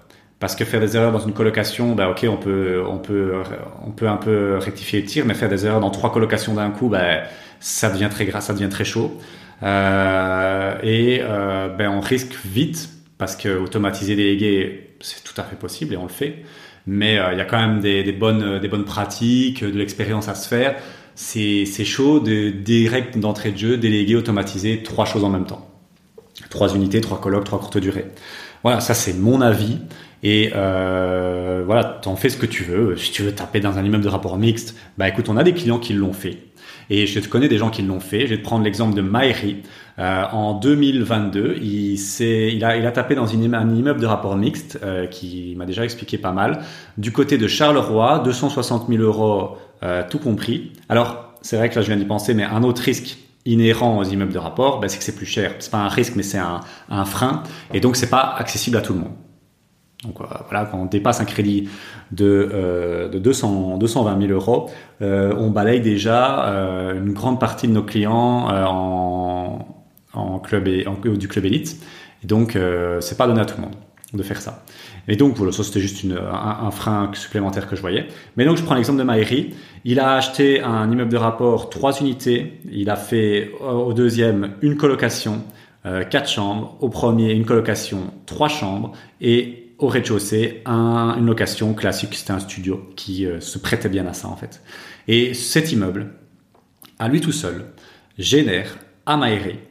parce 0.45 0.55
que 0.55 0.63
faire 0.63 0.79
des 0.79 0.95
erreurs 0.95 1.11
dans 1.11 1.25
une 1.25 1.33
colocation, 1.33 1.95
bah 1.95 2.07
ok, 2.07 2.27
on 2.29 2.37
peut, 2.37 2.83
on 2.87 2.99
peut, 2.99 3.33
on 3.83 3.89
peut 3.89 4.07
un 4.07 4.17
peu 4.17 4.59
rectifier 4.59 5.01
le 5.01 5.07
tir, 5.07 5.25
mais 5.25 5.33
faire 5.33 5.49
des 5.49 5.65
erreurs 5.65 5.79
dans 5.79 5.89
trois 5.89 6.11
colocations 6.13 6.53
d'un 6.53 6.69
coup, 6.69 6.87
bah, 6.87 7.23
ça 7.59 7.89
devient 7.89 8.09
très 8.11 8.25
gras, 8.25 8.41
ça 8.41 8.53
devient 8.53 8.69
très 8.69 8.85
chaud. 8.85 9.19
Euh, 9.63 10.75
et 10.83 11.21
euh, 11.23 11.69
ben 11.69 11.89
on 11.89 11.99
risque 11.99 12.35
vite 12.45 12.91
parce 13.17 13.35
que 13.35 13.57
automatiser, 13.57 14.15
déléguer, 14.15 14.91
c'est 15.01 15.23
tout 15.23 15.33
à 15.41 15.43
fait 15.43 15.55
possible 15.55 15.95
et 15.95 15.97
on 15.97 16.03
le 16.03 16.09
fait. 16.09 16.43
Mais 16.85 17.17
euh, 17.17 17.31
il 17.31 17.39
y 17.39 17.41
a 17.41 17.45
quand 17.45 17.59
même 17.59 17.79
des, 17.79 18.03
bonnes, 18.11 18.59
des 18.59 18.67
bonnes 18.67 18.85
pratiques, 18.85 19.63
de 19.63 19.75
l'expérience 19.75 20.27
à 20.27 20.35
se 20.35 20.47
faire. 20.47 20.75
C'est 21.15 21.65
chaud 21.85 22.19
de 22.19 22.51
direct 22.51 23.17
d'entrée 23.17 23.51
de 23.51 23.57
jeu, 23.57 23.77
déléguer, 23.77 24.15
automatiser 24.15 24.83
trois 24.83 25.05
choses 25.05 25.23
en 25.23 25.29
même 25.29 25.47
temps. 25.47 25.67
Trois 26.51 26.75
unités, 26.75 27.01
trois 27.01 27.19
colloques, 27.19 27.45
trois 27.45 27.57
courtes 27.57 27.79
durées. 27.79 28.05
Voilà, 28.61 28.79
ça 28.79 28.93
c'est 28.93 29.13
mon 29.13 29.41
avis. 29.41 29.79
Et 30.23 30.51
euh, 30.55 31.63
voilà, 31.65 31.83
t'en 31.83 32.15
fais 32.15 32.29
ce 32.29 32.37
que 32.37 32.45
tu 32.45 32.63
veux. 32.63 32.95
Si 32.97 33.11
tu 33.11 33.23
veux 33.23 33.33
taper 33.33 33.59
dans 33.59 33.77
un 33.77 33.83
immeuble 33.83 34.03
de 34.03 34.09
rapport 34.09 34.37
mixte, 34.37 34.75
bah 34.97 35.07
écoute, 35.07 35.29
on 35.29 35.37
a 35.37 35.43
des 35.43 35.53
clients 35.53 35.79
qui 35.79 35.93
l'ont 35.93 36.13
fait. 36.13 36.37
Et 36.89 37.07
je 37.07 37.19
connais 37.27 37.47
des 37.47 37.57
gens 37.57 37.69
qui 37.69 37.81
l'ont 37.81 37.99
fait. 37.99 38.21
Je 38.21 38.35
vais 38.35 38.37
te 38.37 38.43
prendre 38.43 38.63
l'exemple 38.63 38.95
de 38.95 39.01
Maïri. 39.01 39.63
Euh, 39.97 40.23
en 40.31 40.53
2022, 40.53 41.57
il, 41.61 41.95
il, 41.95 42.65
a, 42.65 42.77
il 42.77 42.85
a 42.85 42.91
tapé 42.91 43.15
dans 43.15 43.33
un 43.33 43.75
immeuble 43.75 43.99
de 43.99 44.05
rapport 44.05 44.35
mixte 44.35 44.79
euh, 44.83 45.07
qui 45.07 45.55
m'a 45.57 45.65
déjà 45.65 45.83
expliqué 45.83 46.17
pas 46.17 46.31
mal. 46.31 46.59
Du 46.97 47.11
côté 47.11 47.37
de 47.37 47.47
Charleroi, 47.47 48.19
260 48.19 48.87
000 48.89 49.01
euros 49.01 49.57
euh, 49.83 50.03
tout 50.09 50.19
compris. 50.19 50.73
Alors, 50.89 51.33
c'est 51.41 51.57
vrai 51.57 51.69
que 51.69 51.75
là 51.75 51.81
je 51.81 51.87
viens 51.87 51.97
d'y 51.97 52.05
penser, 52.05 52.33
mais 52.33 52.43
un 52.43 52.63
autre 52.63 52.81
risque 52.81 53.17
inhérent 53.45 53.99
aux 53.99 54.03
immeubles 54.03 54.33
de 54.33 54.39
rapport, 54.39 54.79
ben, 54.79 54.87
c'est 54.87 54.97
que 54.97 55.03
c'est 55.03 55.15
plus 55.15 55.25
cher. 55.25 55.55
C'est 55.59 55.71
pas 55.71 55.77
un 55.77 55.89
risque, 55.89 56.13
mais 56.15 56.23
c'est 56.23 56.39
un, 56.39 56.61
un, 56.89 57.05
frein, 57.05 57.43
et 57.73 57.79
donc 57.79 57.95
c'est 57.95 58.09
pas 58.09 58.35
accessible 58.37 58.77
à 58.77 58.81
tout 58.81 58.93
le 58.93 58.99
monde. 58.99 59.13
Donc 60.05 60.21
euh, 60.21 60.25
voilà, 60.49 60.65
quand 60.65 60.77
on 60.79 60.85
dépasse 60.85 61.19
un 61.19 61.25
crédit 61.25 61.69
de, 62.11 62.49
euh, 62.53 63.09
de 63.09 63.19
200, 63.19 63.77
220 63.77 64.21
000 64.27 64.33
euros, 64.33 64.69
euh, 65.01 65.33
on 65.37 65.49
balaye 65.49 65.81
déjà 65.81 66.47
euh, 66.47 66.97
une 66.97 67.13
grande 67.13 67.39
partie 67.39 67.67
de 67.67 67.73
nos 67.73 67.83
clients 67.83 68.49
euh, 68.51 68.63
en, 70.13 70.39
club 70.39 70.67
et, 70.67 70.85
du 71.17 71.27
club 71.27 71.45
élite. 71.45 71.77
Et 72.23 72.27
donc, 72.27 72.57
c'est 73.01 73.17
pas 73.17 73.27
donné 73.27 73.41
à 73.41 73.45
tout 73.45 73.55
le 73.57 73.63
monde 73.63 73.75
de 74.13 74.23
faire 74.23 74.41
ça. 74.41 74.63
Et 75.07 75.15
donc, 75.15 75.35
voilà, 75.35 75.51
ça 75.51 75.63
c'était 75.63 75.81
juste 75.81 76.05
un, 76.05 76.71
frein 76.71 77.11
supplémentaire 77.13 77.67
que 77.67 77.75
je 77.75 77.81
voyais. 77.81 78.07
Mais 78.37 78.45
donc, 78.45 78.57
je 78.57 78.63
prends 78.63 78.75
l'exemple 78.75 78.99
de 78.99 79.03
Maïri. 79.03 79.53
Il 79.83 79.99
a 79.99 80.13
acheté 80.13 80.61
un 80.61 80.89
immeuble 80.89 81.11
de 81.11 81.17
rapport, 81.17 81.69
trois 81.69 81.99
unités. 81.99 82.59
Il 82.71 82.89
a 82.89 82.95
fait 82.95 83.51
au 83.61 83.93
deuxième 83.93 84.53
une 84.61 84.77
colocation, 84.77 85.43
euh, 85.85 86.03
quatre 86.03 86.29
chambres. 86.29 86.77
Au 86.79 86.89
premier, 86.89 87.31
une 87.33 87.45
colocation, 87.45 88.13
trois 88.25 88.47
chambres. 88.47 88.93
Et 89.21 89.64
au 89.77 89.87
rez-de-chaussée 89.87 90.61
un, 90.65 91.15
une 91.17 91.25
location 91.25 91.73
classique, 91.73 92.15
c'était 92.15 92.31
un 92.31 92.39
studio 92.39 92.89
qui 92.95 93.25
euh, 93.25 93.39
se 93.39 93.57
prêtait 93.57 93.89
bien 93.89 94.05
à 94.07 94.13
ça 94.13 94.27
en 94.27 94.35
fait. 94.35 94.61
Et 95.07 95.33
cet 95.33 95.71
immeuble, 95.71 96.13
à 96.99 97.07
lui 97.07 97.21
tout 97.21 97.31
seul, 97.31 97.65
génère 98.17 98.77
à 99.05 99.17
Maéré 99.17 99.67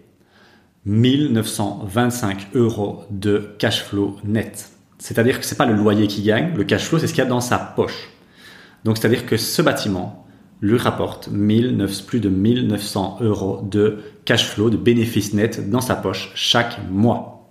1925 0.85 2.49
euros 2.55 3.05
de 3.11 3.55
cash 3.59 3.83
flow 3.83 4.19
net. 4.25 4.71
C'est-à-dire 4.99 5.41
que 5.41 5.47
c'est 5.47 5.57
pas 5.57 5.67
le 5.67 5.75
loyer 5.75 6.07
qui 6.07 6.23
gagne, 6.23 6.55
le 6.55 6.65
cash 6.65 6.85
flow 6.85 6.99
c'est 6.99 7.07
ce 7.07 7.15
qu'il 7.15 7.25
y 7.25 7.27
a 7.27 7.31
dans 7.31 7.41
sa 7.41 7.59
poche. 7.59 8.11
Donc 8.85 8.99
c'est-à-dire 8.99 9.25
que 9.27 9.37
ce 9.37 9.63
bâtiment 9.63 10.27
lui 10.61 10.77
rapporte 10.79 11.29
1900, 11.29 12.05
plus 12.07 12.21
de 12.21 12.29
1900 12.29 13.19
euros 13.21 13.61
de 13.63 13.99
cash 14.25 14.47
flow, 14.47 14.71
de 14.71 14.77
bénéfices 14.77 15.35
nets 15.35 15.69
dans 15.71 15.81
sa 15.81 15.97
poche 15.97 16.31
chaque 16.35 16.79
mois. 16.91 17.51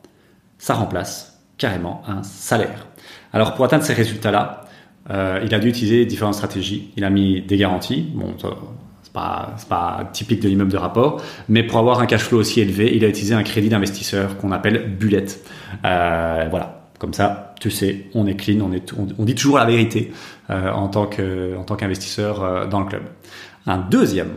Ça 0.58 0.76
remplace 0.76 1.33
carrément 1.64 2.02
un 2.10 2.24
salaire. 2.24 2.88
Alors 3.32 3.54
pour 3.54 3.64
atteindre 3.64 3.86
ces 3.86 3.94
résultats-là, 3.94 4.66
euh, 5.10 5.40
il 5.46 5.56
a 5.56 5.60
dû 5.60 5.70
utiliser 5.70 6.06
différentes 6.06 6.34
stratégies. 6.34 6.92
Il 6.98 7.06
a 7.06 7.10
mis 7.10 7.42
des 7.42 7.56
garanties. 7.56 8.06
Bon, 8.14 8.36
c'est 9.02 9.14
pas, 9.14 9.56
pas 9.70 10.10
typique 10.12 10.42
de 10.42 10.50
l'immeuble 10.50 10.74
de 10.74 10.78
rapport, 10.78 11.22
mais 11.48 11.64
pour 11.64 11.80
avoir 11.80 12.02
un 12.02 12.06
cash 12.06 12.24
flow 12.24 12.40
aussi 12.40 12.60
élevé, 12.60 12.94
il 12.94 13.06
a 13.06 13.08
utilisé 13.08 13.34
un 13.34 13.44
crédit 13.44 13.70
d'investisseur 13.70 14.38
qu'on 14.40 14.52
appelle 14.52 14.90
bullet. 15.00 15.26
Euh, 15.86 16.48
voilà. 16.50 16.82
Comme 17.00 17.14
ça, 17.14 17.54
tu 17.62 17.72
sais, 17.72 18.08
on 18.14 18.28
est 18.28 18.36
clean, 18.36 18.60
on, 18.62 18.74
est, 18.74 18.94
on, 19.18 19.24
dit 19.24 19.36
toujours 19.36 19.58
la 19.58 19.66
vérité 19.66 20.12
euh, 20.50 20.70
en 20.70 20.90
tant 20.90 21.06
qu'investisseur 21.06 22.68
dans 22.68 22.82
le 22.82 22.86
club. 22.88 23.04
Un 23.66 23.78
deuxième, 23.78 24.32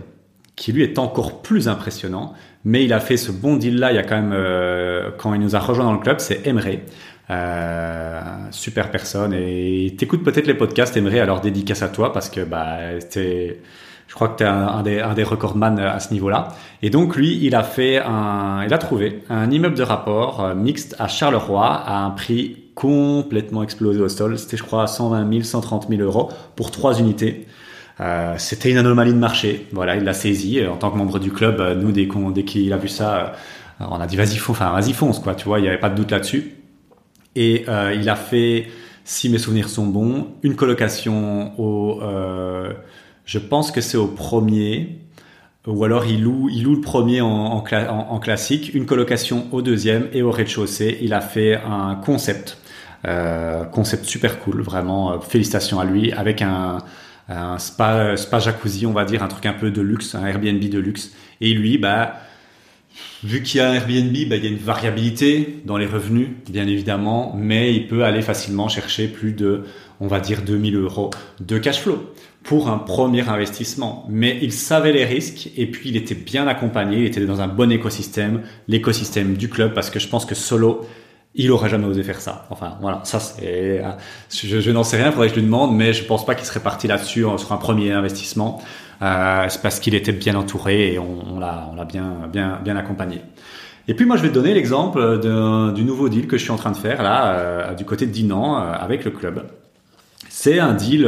qui 0.54 0.72
lui 0.72 0.84
est 0.84 0.98
encore 0.98 1.42
plus 1.42 1.68
impressionnant, 1.68 2.34
mais 2.64 2.84
il 2.84 2.92
a 2.92 3.00
fait 3.00 3.16
ce 3.16 3.32
bon 3.32 3.56
deal 3.56 3.78
là. 3.78 3.92
Il 3.92 3.96
y 3.96 3.98
a 3.98 4.02
quand 4.02 4.20
même 4.20 4.34
quand 5.18 5.34
il 5.34 5.40
nous 5.40 5.54
a 5.54 5.60
rejoint 5.60 5.84
dans 5.84 5.92
le 5.92 6.00
club, 6.00 6.18
c'est 6.18 6.46
Emre. 6.46 6.78
Euh, 7.28 8.20
super 8.52 8.92
personne 8.92 9.32
et 9.32 9.92
t'écoutes 9.98 10.22
peut-être 10.22 10.46
les 10.46 10.54
podcasts 10.54 10.96
Emre 10.96 11.20
alors 11.20 11.40
dédicace 11.40 11.82
à 11.82 11.88
toi 11.88 12.12
parce 12.12 12.30
que 12.30 12.40
bah 12.42 12.76
t'es 13.10 13.58
je 14.06 14.14
crois 14.14 14.28
que 14.28 14.38
tu 14.38 14.44
es 14.44 14.46
un, 14.46 14.82
des, 14.84 15.00
un 15.00 15.14
des 15.14 15.24
recordman 15.24 15.80
à 15.80 15.98
ce 15.98 16.12
niveau-là. 16.12 16.48
Et 16.80 16.90
donc 16.90 17.16
lui, 17.16 17.44
il 17.44 17.56
a 17.56 17.64
fait 17.64 17.98
un, 17.98 18.62
il 18.64 18.72
a 18.72 18.78
trouvé 18.78 19.24
un 19.28 19.50
immeuble 19.50 19.74
de 19.74 19.82
rapport 19.82 20.40
euh, 20.44 20.54
mixte 20.54 20.94
à 21.00 21.08
Charleroi 21.08 21.66
à 21.66 22.04
un 22.04 22.10
prix 22.10 22.64
complètement 22.74 23.64
explosé 23.64 24.00
au 24.00 24.08
sol. 24.08 24.38
C'était 24.38 24.56
je 24.56 24.62
crois 24.62 24.86
120 24.86 25.28
000, 25.28 25.42
130 25.42 25.88
000 25.88 26.02
euros 26.02 26.30
pour 26.54 26.70
trois 26.70 26.98
unités. 27.00 27.46
Euh, 28.00 28.34
c'était 28.38 28.70
une 28.70 28.78
anomalie 28.78 29.12
de 29.12 29.18
marché. 29.18 29.66
Voilà, 29.72 29.96
il 29.96 30.04
l'a 30.04 30.14
saisi 30.14 30.64
en 30.64 30.76
tant 30.76 30.90
que 30.90 30.96
membre 30.96 31.18
du 31.18 31.32
club. 31.32 31.60
Nous, 31.80 31.90
dès 31.90 32.06
qu'on, 32.06 32.30
dès 32.30 32.44
qu'il 32.44 32.72
a 32.72 32.76
vu 32.76 32.88
ça, 32.88 33.32
on 33.80 34.00
a 34.00 34.06
dit 34.06 34.16
vas-y 34.16 34.36
fonce, 34.36 34.56
enfin 34.56 34.70
vas-y 34.70 34.92
fonce 34.92 35.18
quoi. 35.18 35.34
Tu 35.34 35.46
vois, 35.46 35.58
il 35.58 35.62
n'y 35.62 35.68
avait 35.68 35.80
pas 35.80 35.90
de 35.90 35.96
doute 35.96 36.12
là-dessus. 36.12 36.55
Et 37.36 37.64
euh, 37.68 37.94
il 37.94 38.08
a 38.08 38.16
fait, 38.16 38.66
si 39.04 39.28
mes 39.28 39.38
souvenirs 39.38 39.68
sont 39.68 39.86
bons, 39.86 40.28
une 40.42 40.56
colocation 40.56 41.52
au, 41.60 42.02
euh, 42.02 42.72
je 43.26 43.38
pense 43.38 43.70
que 43.70 43.80
c'est 43.80 43.98
au 43.98 44.08
premier, 44.08 44.98
ou 45.66 45.84
alors 45.84 46.06
il 46.06 46.22
loue, 46.22 46.48
il 46.50 46.64
loue 46.64 46.74
le 46.74 46.80
premier 46.80 47.20
en, 47.20 47.60
classique, 48.20 48.72
une 48.74 48.86
colocation 48.86 49.46
au 49.52 49.62
deuxième 49.62 50.08
et 50.12 50.22
au 50.22 50.30
rez-de-chaussée. 50.30 50.98
Il 51.02 51.12
a 51.12 51.20
fait 51.20 51.56
un 51.56 51.94
concept, 51.96 52.58
euh, 53.04 53.64
concept 53.64 54.06
super 54.06 54.40
cool, 54.40 54.62
vraiment. 54.62 55.20
Félicitations 55.20 55.78
à 55.78 55.84
lui, 55.84 56.12
avec 56.12 56.40
un, 56.40 56.78
un 57.28 57.58
spa, 57.58 58.16
spa 58.16 58.38
jacuzzi, 58.38 58.86
on 58.86 58.92
va 58.92 59.04
dire, 59.04 59.22
un 59.22 59.28
truc 59.28 59.44
un 59.44 59.52
peu 59.52 59.70
de 59.70 59.82
luxe, 59.82 60.14
un 60.14 60.24
Airbnb 60.24 60.60
de 60.60 60.78
luxe. 60.78 61.12
Et 61.42 61.52
lui, 61.52 61.76
bah 61.76 62.16
Vu 63.24 63.42
qu'il 63.42 63.58
y 63.58 63.60
a 63.60 63.74
Airbnb, 63.74 64.12
bah, 64.28 64.36
il 64.36 64.44
y 64.44 64.46
a 64.46 64.50
une 64.50 64.56
variabilité 64.56 65.60
dans 65.64 65.76
les 65.76 65.86
revenus, 65.86 66.28
bien 66.48 66.66
évidemment, 66.66 67.34
mais 67.36 67.74
il 67.74 67.86
peut 67.86 68.04
aller 68.04 68.22
facilement 68.22 68.68
chercher 68.68 69.08
plus 69.08 69.32
de, 69.32 69.64
on 70.00 70.06
va 70.06 70.20
dire, 70.20 70.42
2000 70.42 70.76
euros 70.76 71.10
de 71.40 71.58
cash 71.58 71.80
flow 71.80 72.12
pour 72.42 72.68
un 72.68 72.78
premier 72.78 73.28
investissement. 73.28 74.06
Mais 74.08 74.38
il 74.40 74.52
savait 74.52 74.92
les 74.92 75.04
risques 75.04 75.50
et 75.56 75.66
puis 75.66 75.90
il 75.90 75.96
était 75.96 76.14
bien 76.14 76.46
accompagné, 76.46 76.98
il 76.98 77.06
était 77.06 77.24
dans 77.26 77.40
un 77.40 77.48
bon 77.48 77.72
écosystème, 77.72 78.42
l'écosystème 78.68 79.34
du 79.34 79.48
club, 79.48 79.74
parce 79.74 79.90
que 79.90 79.98
je 79.98 80.08
pense 80.08 80.24
que 80.24 80.34
solo, 80.34 80.86
il 81.34 81.50
aurait 81.50 81.68
jamais 81.68 81.86
osé 81.86 82.02
faire 82.02 82.20
ça. 82.20 82.46
Enfin, 82.50 82.78
voilà, 82.80 83.00
ça 83.04 83.20
c'est, 83.20 83.82
je, 84.30 84.60
je 84.60 84.70
n'en 84.70 84.84
sais 84.84 84.96
rien, 84.96 85.10
faudrait 85.10 85.28
que 85.28 85.34
je 85.34 85.40
lui 85.40 85.46
demande, 85.46 85.76
mais 85.76 85.92
je 85.92 86.04
pense 86.04 86.24
pas 86.24 86.34
qu'il 86.34 86.46
serait 86.46 86.60
parti 86.60 86.86
là-dessus 86.86 87.24
sur 87.38 87.52
un 87.52 87.56
premier 87.58 87.92
investissement. 87.92 88.62
Euh, 89.02 89.46
c'est 89.48 89.60
parce 89.60 89.80
qu'il 89.80 89.94
était 89.94 90.12
bien 90.12 90.34
entouré 90.34 90.94
et 90.94 90.98
on, 90.98 91.38
l'a, 91.38 91.70
bien, 91.88 92.28
bien, 92.32 92.58
bien 92.62 92.76
accompagné. 92.76 93.20
Et 93.88 93.94
puis 93.94 94.04
moi, 94.04 94.16
je 94.16 94.22
vais 94.22 94.28
te 94.28 94.34
donner 94.34 94.54
l'exemple 94.54 95.20
du 95.74 95.84
nouveau 95.84 96.08
deal 96.08 96.26
que 96.26 96.36
je 96.36 96.42
suis 96.42 96.52
en 96.52 96.56
train 96.56 96.72
de 96.72 96.76
faire 96.76 97.02
là, 97.02 97.34
euh, 97.34 97.74
du 97.74 97.84
côté 97.84 98.06
de 98.06 98.10
Dinan, 98.10 98.58
euh, 98.58 98.72
avec 98.72 99.04
le 99.04 99.10
club. 99.10 99.44
C'est 100.28 100.58
un 100.58 100.74
deal 100.74 101.04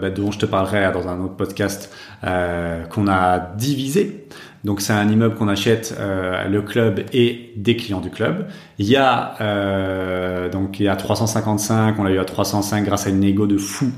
bah, 0.00 0.10
dont 0.10 0.30
je 0.30 0.38
te 0.38 0.46
parlerai 0.46 0.92
dans 0.92 1.08
un 1.08 1.20
autre 1.20 1.34
podcast 1.34 1.94
qu'on 2.22 3.08
a 3.08 3.38
divisé. 3.56 4.26
Donc 4.64 4.80
c'est 4.80 4.92
un 4.92 5.08
immeuble 5.08 5.34
qu'on 5.34 5.48
achète 5.48 5.96
le 5.98 6.60
club 6.60 7.00
et 7.14 7.52
des 7.56 7.76
clients 7.76 8.00
du 8.00 8.10
club. 8.10 8.46
Il 8.78 8.86
y 8.86 8.96
a 8.96 10.48
donc 10.52 10.78
il 10.78 10.84
y 10.84 10.88
a 10.88 10.96
355, 10.96 11.98
on 11.98 12.02
l'a 12.02 12.10
eu 12.10 12.18
à 12.18 12.26
305 12.26 12.84
grâce 12.84 13.06
à 13.06 13.10
une 13.10 13.20
négo 13.20 13.46
de 13.46 13.56
fou 13.56 13.90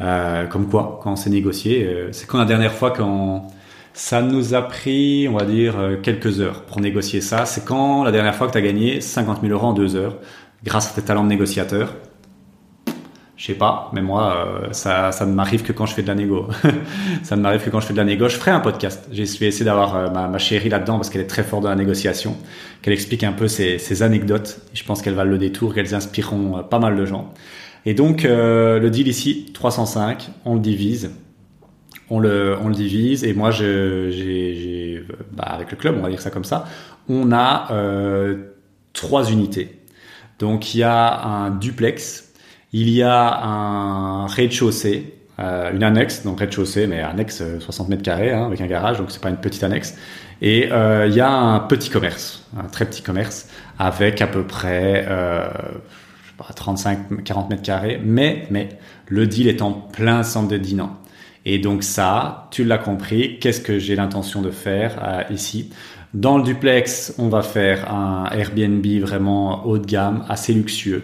euh, 0.00 0.46
comme 0.46 0.68
quoi, 0.68 1.00
quand 1.02 1.12
on 1.12 1.16
s'est 1.16 1.30
négocié, 1.30 1.84
euh, 1.84 2.08
c'est 2.12 2.26
quand 2.26 2.38
la 2.38 2.44
dernière 2.44 2.72
fois 2.72 2.90
quand 2.90 3.48
ça 3.94 4.22
nous 4.22 4.54
a 4.54 4.62
pris, 4.62 5.28
on 5.28 5.36
va 5.36 5.44
dire, 5.44 5.78
euh, 5.78 5.96
quelques 6.02 6.40
heures 6.40 6.62
pour 6.62 6.80
négocier 6.80 7.20
ça. 7.20 7.44
C'est 7.44 7.64
quand 7.64 8.04
la 8.04 8.10
dernière 8.10 8.34
fois 8.34 8.46
que 8.46 8.52
tu 8.52 8.58
as 8.58 8.62
gagné 8.62 9.00
50 9.00 9.42
000 9.42 9.52
euros 9.52 9.68
en 9.68 9.72
deux 9.74 9.96
heures 9.96 10.16
grâce 10.64 10.90
à 10.90 10.94
tes 10.94 11.02
talents 11.02 11.24
de 11.24 11.28
négociateur. 11.28 11.94
Je 13.36 13.46
sais 13.46 13.54
pas, 13.54 13.90
mais 13.92 14.02
moi, 14.02 14.68
ça, 14.70 15.10
ça 15.10 15.26
ne 15.26 15.32
m'arrive 15.32 15.64
que 15.64 15.72
quand 15.72 15.84
je 15.84 15.94
fais 15.94 16.02
de 16.02 16.06
la 16.06 16.14
négo. 16.14 16.46
ça 17.24 17.34
ne 17.34 17.42
m'arrive 17.42 17.64
que 17.64 17.70
quand 17.70 17.80
je 17.80 17.86
fais 17.86 17.92
de 17.92 17.98
la 17.98 18.04
négo. 18.04 18.28
Je 18.28 18.36
ferai 18.36 18.52
un 18.52 18.60
podcast. 18.60 19.08
J'ai 19.10 19.24
essayé 19.24 19.64
d'avoir 19.64 20.12
ma, 20.12 20.28
ma, 20.28 20.38
chérie 20.38 20.68
là-dedans 20.68 20.94
parce 20.96 21.10
qu'elle 21.10 21.22
est 21.22 21.26
très 21.26 21.42
forte 21.42 21.64
dans 21.64 21.68
la 21.70 21.74
négociation, 21.74 22.36
qu'elle 22.82 22.92
explique 22.92 23.24
un 23.24 23.32
peu 23.32 23.48
ses, 23.48 23.78
ses 23.78 24.04
anecdotes. 24.04 24.60
Je 24.74 24.84
pense 24.84 25.02
qu'elle 25.02 25.14
va 25.14 25.24
le 25.24 25.38
détour, 25.38 25.74
qu'elles 25.74 25.92
inspireront 25.92 26.62
pas 26.62 26.78
mal 26.78 26.94
de 26.94 27.04
gens. 27.04 27.32
Et 27.84 27.94
donc, 27.94 28.24
euh, 28.24 28.78
le 28.78 28.90
deal 28.90 29.08
ici, 29.08 29.50
305, 29.52 30.30
on 30.44 30.54
le 30.54 30.60
divise. 30.60 31.10
On 32.10 32.20
le, 32.20 32.56
on 32.60 32.68
le 32.68 32.74
divise. 32.74 33.24
Et 33.24 33.34
moi, 33.34 33.50
j'ai, 33.50 35.04
bah, 35.32 35.44
avec 35.44 35.70
le 35.70 35.76
club, 35.76 35.96
on 35.98 36.02
va 36.02 36.10
dire 36.10 36.20
ça 36.20 36.30
comme 36.30 36.44
ça, 36.44 36.66
on 37.08 37.32
a 37.32 37.72
euh, 37.72 38.36
trois 38.92 39.30
unités. 39.30 39.80
Donc, 40.38 40.74
il 40.74 40.78
y 40.78 40.82
a 40.82 41.24
un 41.24 41.50
duplex, 41.50 42.32
il 42.72 42.90
y 42.90 43.02
a 43.02 43.44
un 43.44 44.26
rez-de-chaussée, 44.26 45.14
euh, 45.40 45.72
une 45.72 45.82
annexe, 45.82 46.24
donc 46.24 46.40
rez-de-chaussée, 46.40 46.86
mais 46.86 47.00
annexe 47.00 47.42
60 47.60 47.88
mètres 47.88 48.02
carrés, 48.02 48.32
hein, 48.32 48.46
avec 48.46 48.60
un 48.60 48.66
garage, 48.66 48.98
donc 48.98 49.10
c'est 49.10 49.22
pas 49.22 49.30
une 49.30 49.38
petite 49.38 49.62
annexe. 49.62 49.96
Et 50.42 50.72
euh, 50.72 51.06
il 51.06 51.14
y 51.14 51.20
a 51.20 51.30
un 51.30 51.60
petit 51.60 51.88
commerce, 51.88 52.44
un 52.58 52.64
très 52.64 52.84
petit 52.84 53.02
commerce, 53.02 53.48
avec 53.78 54.20
à 54.20 54.26
peu 54.26 54.42
près 54.42 55.06
euh, 55.08 55.48
35, 56.54 57.24
40 57.24 57.50
mètres 57.50 57.62
carrés, 57.62 58.00
mais, 58.02 58.46
mais 58.50 58.68
le 59.08 59.26
deal 59.26 59.48
est 59.48 59.62
en 59.62 59.72
plein 59.72 60.22
centre 60.22 60.48
de 60.48 60.56
Dinan. 60.56 60.98
Et 61.44 61.58
donc 61.58 61.82
ça, 61.82 62.48
tu 62.50 62.64
l'as 62.64 62.78
compris, 62.78 63.38
qu'est-ce 63.40 63.60
que 63.60 63.78
j'ai 63.78 63.96
l'intention 63.96 64.42
de 64.42 64.50
faire 64.50 65.00
euh, 65.02 65.22
ici? 65.30 65.70
Dans 66.14 66.38
le 66.38 66.44
duplex, 66.44 67.14
on 67.18 67.28
va 67.28 67.42
faire 67.42 67.92
un 67.92 68.30
Airbnb 68.30 68.86
vraiment 69.00 69.66
haut 69.66 69.78
de 69.78 69.86
gamme, 69.86 70.24
assez 70.28 70.52
luxueux. 70.52 71.02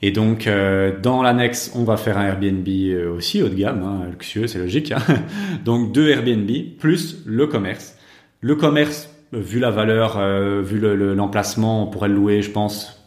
Et 0.00 0.12
donc 0.12 0.46
euh, 0.46 0.92
dans 1.00 1.22
l'annexe, 1.22 1.72
on 1.74 1.82
va 1.82 1.96
faire 1.96 2.18
un 2.18 2.26
Airbnb 2.26 2.68
euh, 2.68 3.12
aussi 3.12 3.42
haut 3.42 3.48
de 3.48 3.54
gamme, 3.54 3.82
hein, 3.82 4.06
luxueux, 4.10 4.46
c'est 4.46 4.58
logique. 4.58 4.92
Hein 4.92 5.02
donc 5.64 5.92
deux 5.92 6.08
Airbnb 6.08 6.50
plus 6.78 7.22
le 7.26 7.46
commerce. 7.48 7.96
Le 8.40 8.54
commerce, 8.54 9.12
vu 9.32 9.58
la 9.58 9.70
valeur, 9.70 10.20
vu 10.62 10.78
l'emplacement, 11.14 11.82
on 11.82 11.86
pourrait 11.90 12.08
le 12.08 12.14
louer, 12.14 12.40
je 12.40 12.52
pense, 12.52 12.97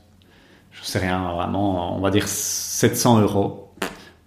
je 0.81 0.87
sais 0.87 0.99
rien, 0.99 1.33
vraiment, 1.33 1.97
on 1.97 2.01
va 2.01 2.09
dire 2.11 2.27
700 2.27 3.21
euros. 3.21 3.69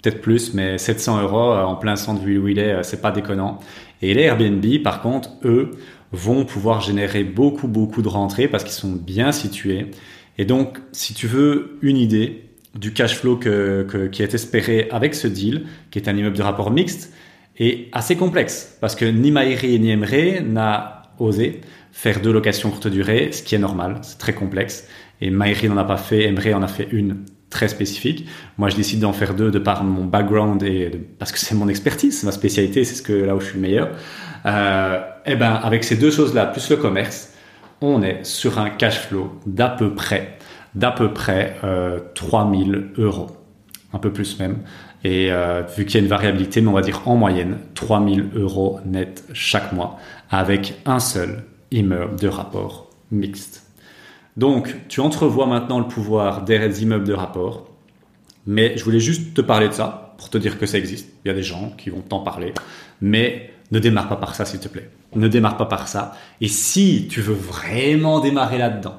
peut-être 0.03 0.21
plus, 0.21 0.55
mais 0.55 0.79
700 0.79 1.23
euros 1.23 1.53
en 1.53 1.77
plein 1.77 1.97
centre 1.97 2.23
de 2.23 2.39
où 2.39 2.49
il 2.49 2.59
est, 2.59 2.83
c'est 2.83 3.01
pas 3.01 3.11
déconnant. 3.11 3.59
Et 4.03 4.15
les 4.15 4.23
Airbnb, 4.23 4.65
par 4.83 5.01
contre, 5.01 5.31
eux, 5.45 5.71
vont 6.13 6.45
pouvoir 6.45 6.81
générer 6.81 7.25
beaucoup, 7.25 7.69
beaucoup 7.69 8.03
de 8.03 8.09
rentrées 8.09 8.49
parce 8.49 8.65
qu'ils 8.65 8.75
sont 8.75 8.93
bien 8.93 9.33
situés. 9.33 9.91
Et 10.39 10.45
donc, 10.45 10.79
si 10.93 11.15
tu 11.15 11.27
veux 11.27 11.79
une 11.83 11.97
idée 11.97 12.51
du 12.75 12.93
cash 12.93 13.17
flow 13.17 13.37
qui 13.37 14.23
est 14.23 14.35
espéré 14.35 14.89
avec 14.91 15.15
ce 15.15 15.27
deal, 15.27 15.67
qui 15.91 15.99
est 15.99 16.09
un 16.09 16.17
immeuble 16.17 16.37
de 16.37 16.43
rapport 16.43 16.71
mixte, 16.71 17.13
est 17.59 17.89
assez 17.93 18.17
complexe 18.17 18.77
parce 18.81 18.95
que 18.97 19.05
ni 19.05 19.31
Maïri 19.31 19.79
ni 19.79 19.91
Emre 19.91 20.43
n'a 20.45 21.03
osé 21.19 21.61
faire 21.93 22.21
deux 22.21 22.33
locations 22.33 22.71
courte 22.71 22.89
durée, 22.89 23.31
ce 23.31 23.43
qui 23.43 23.55
est 23.55 23.59
normal, 23.59 23.99
c'est 24.03 24.19
très 24.19 24.35
complexe. 24.35 24.89
Et 25.21 25.31
Maïri 25.31 25.69
n'en 25.69 25.77
a 25.77 25.85
pas 25.85 25.97
fait, 25.97 26.25
Emre 26.25 26.55
en 26.55 26.63
a 26.63 26.69
fait 26.69 26.89
une 26.91 27.25
très 27.55 27.69
spécifique. 27.69 28.27
Moi, 28.59 28.69
je 28.69 28.77
décide 28.77 29.01
d'en 29.01 29.13
faire 29.13 29.35
deux 29.35 29.51
de 29.51 29.61
par 29.61 29.85
mon 29.85 30.05
background 30.05 30.63
et 30.65 30.91
parce 31.19 31.31
que 31.31 31.39
c'est 31.39 31.55
mon 31.55 31.69
expertise, 31.69 32.25
ma 32.25 32.33
spécialité, 32.33 32.85
c'est 32.85 32.97
ce 32.97 33.03
que 33.03 33.13
là 33.13 33.37
où 33.37 33.41
je 33.41 33.47
suis 33.47 33.55
le 33.55 33.61
meilleur. 33.61 33.91
Euh, 34.45 35.01
et 35.25 35.33
eh 35.33 35.37
ben, 35.37 35.53
avec 35.53 35.85
ces 35.85 35.97
deux 35.97 36.11
choses-là, 36.11 36.47
plus 36.47 36.69
le 36.69 36.77
commerce, 36.77 37.33
on 37.81 38.03
est 38.03 38.25
sur 38.25 38.59
un 38.59 38.71
cash 38.71 38.99
flow 38.99 39.41
d'à 39.47 39.69
peu 39.69 39.95
près, 39.95 40.37
d'à 40.75 40.91
peu 40.91 41.13
près 41.13 41.57
euh, 41.65 42.01
3000 42.15 42.91
euros, 42.99 43.31
un 43.93 43.99
peu 43.99 44.13
plus 44.13 44.39
même. 44.39 44.59
Et 45.05 45.31
euh, 45.31 45.63
vu 45.77 45.85
qu'il 45.85 46.01
y 46.01 46.03
a 46.03 46.05
une 46.05 46.11
variabilité, 46.11 46.61
mais 46.61 46.69
on 46.69 46.73
va 46.73 46.83
dire 46.83 47.03
en 47.07 47.17
moyenne 47.17 47.59
3000 47.75 48.31
euros 48.35 48.81
net 48.85 49.25
chaque 49.33 49.73
mois 49.73 49.99
avec 50.31 50.81
un 50.87 50.99
seul 50.99 51.45
immeuble 51.71 52.19
de 52.19 52.29
rapport 52.29 52.91
mixte. 53.11 53.64
Donc, 54.37 54.75
tu 54.89 55.01
entrevois 55.01 55.47
maintenant 55.47 55.79
le 55.79 55.87
pouvoir 55.87 56.43
des 56.43 56.83
immeubles 56.83 57.07
de 57.07 57.13
rapport, 57.13 57.69
mais 58.47 58.77
je 58.77 58.85
voulais 58.85 59.01
juste 59.01 59.35
te 59.35 59.41
parler 59.41 59.69
de 59.69 59.73
ça 59.73 60.15
pour 60.19 60.29
te 60.29 60.39
dire 60.39 60.59
que 60.59 60.67
ça 60.67 60.79
existe. 60.79 61.09
Il 61.25 61.29
y 61.29 61.31
a 61.31 61.35
des 61.35 61.43
gens 61.43 61.73
qui 61.79 61.91
vont 61.91 62.01
t'en 62.01 62.21
parler, 62.21 62.53
mais 63.01 63.51
ne 63.71 63.79
démarre 63.79 64.09
pas 64.09 64.17
par 64.17 64.35
ça, 64.35 64.45
s'il 64.45 64.61
te 64.61 64.69
plaît. 64.69 64.91
Ne 65.15 65.29
démarre 65.29 65.57
pas 65.57 65.67
par 65.67 65.89
ça. 65.89 66.13
Et 66.41 66.49
si 66.49 67.07
tu 67.09 67.21
veux 67.21 67.35
vraiment 67.35 68.21
démarrer 68.21 68.59
là-dedans, 68.59 68.97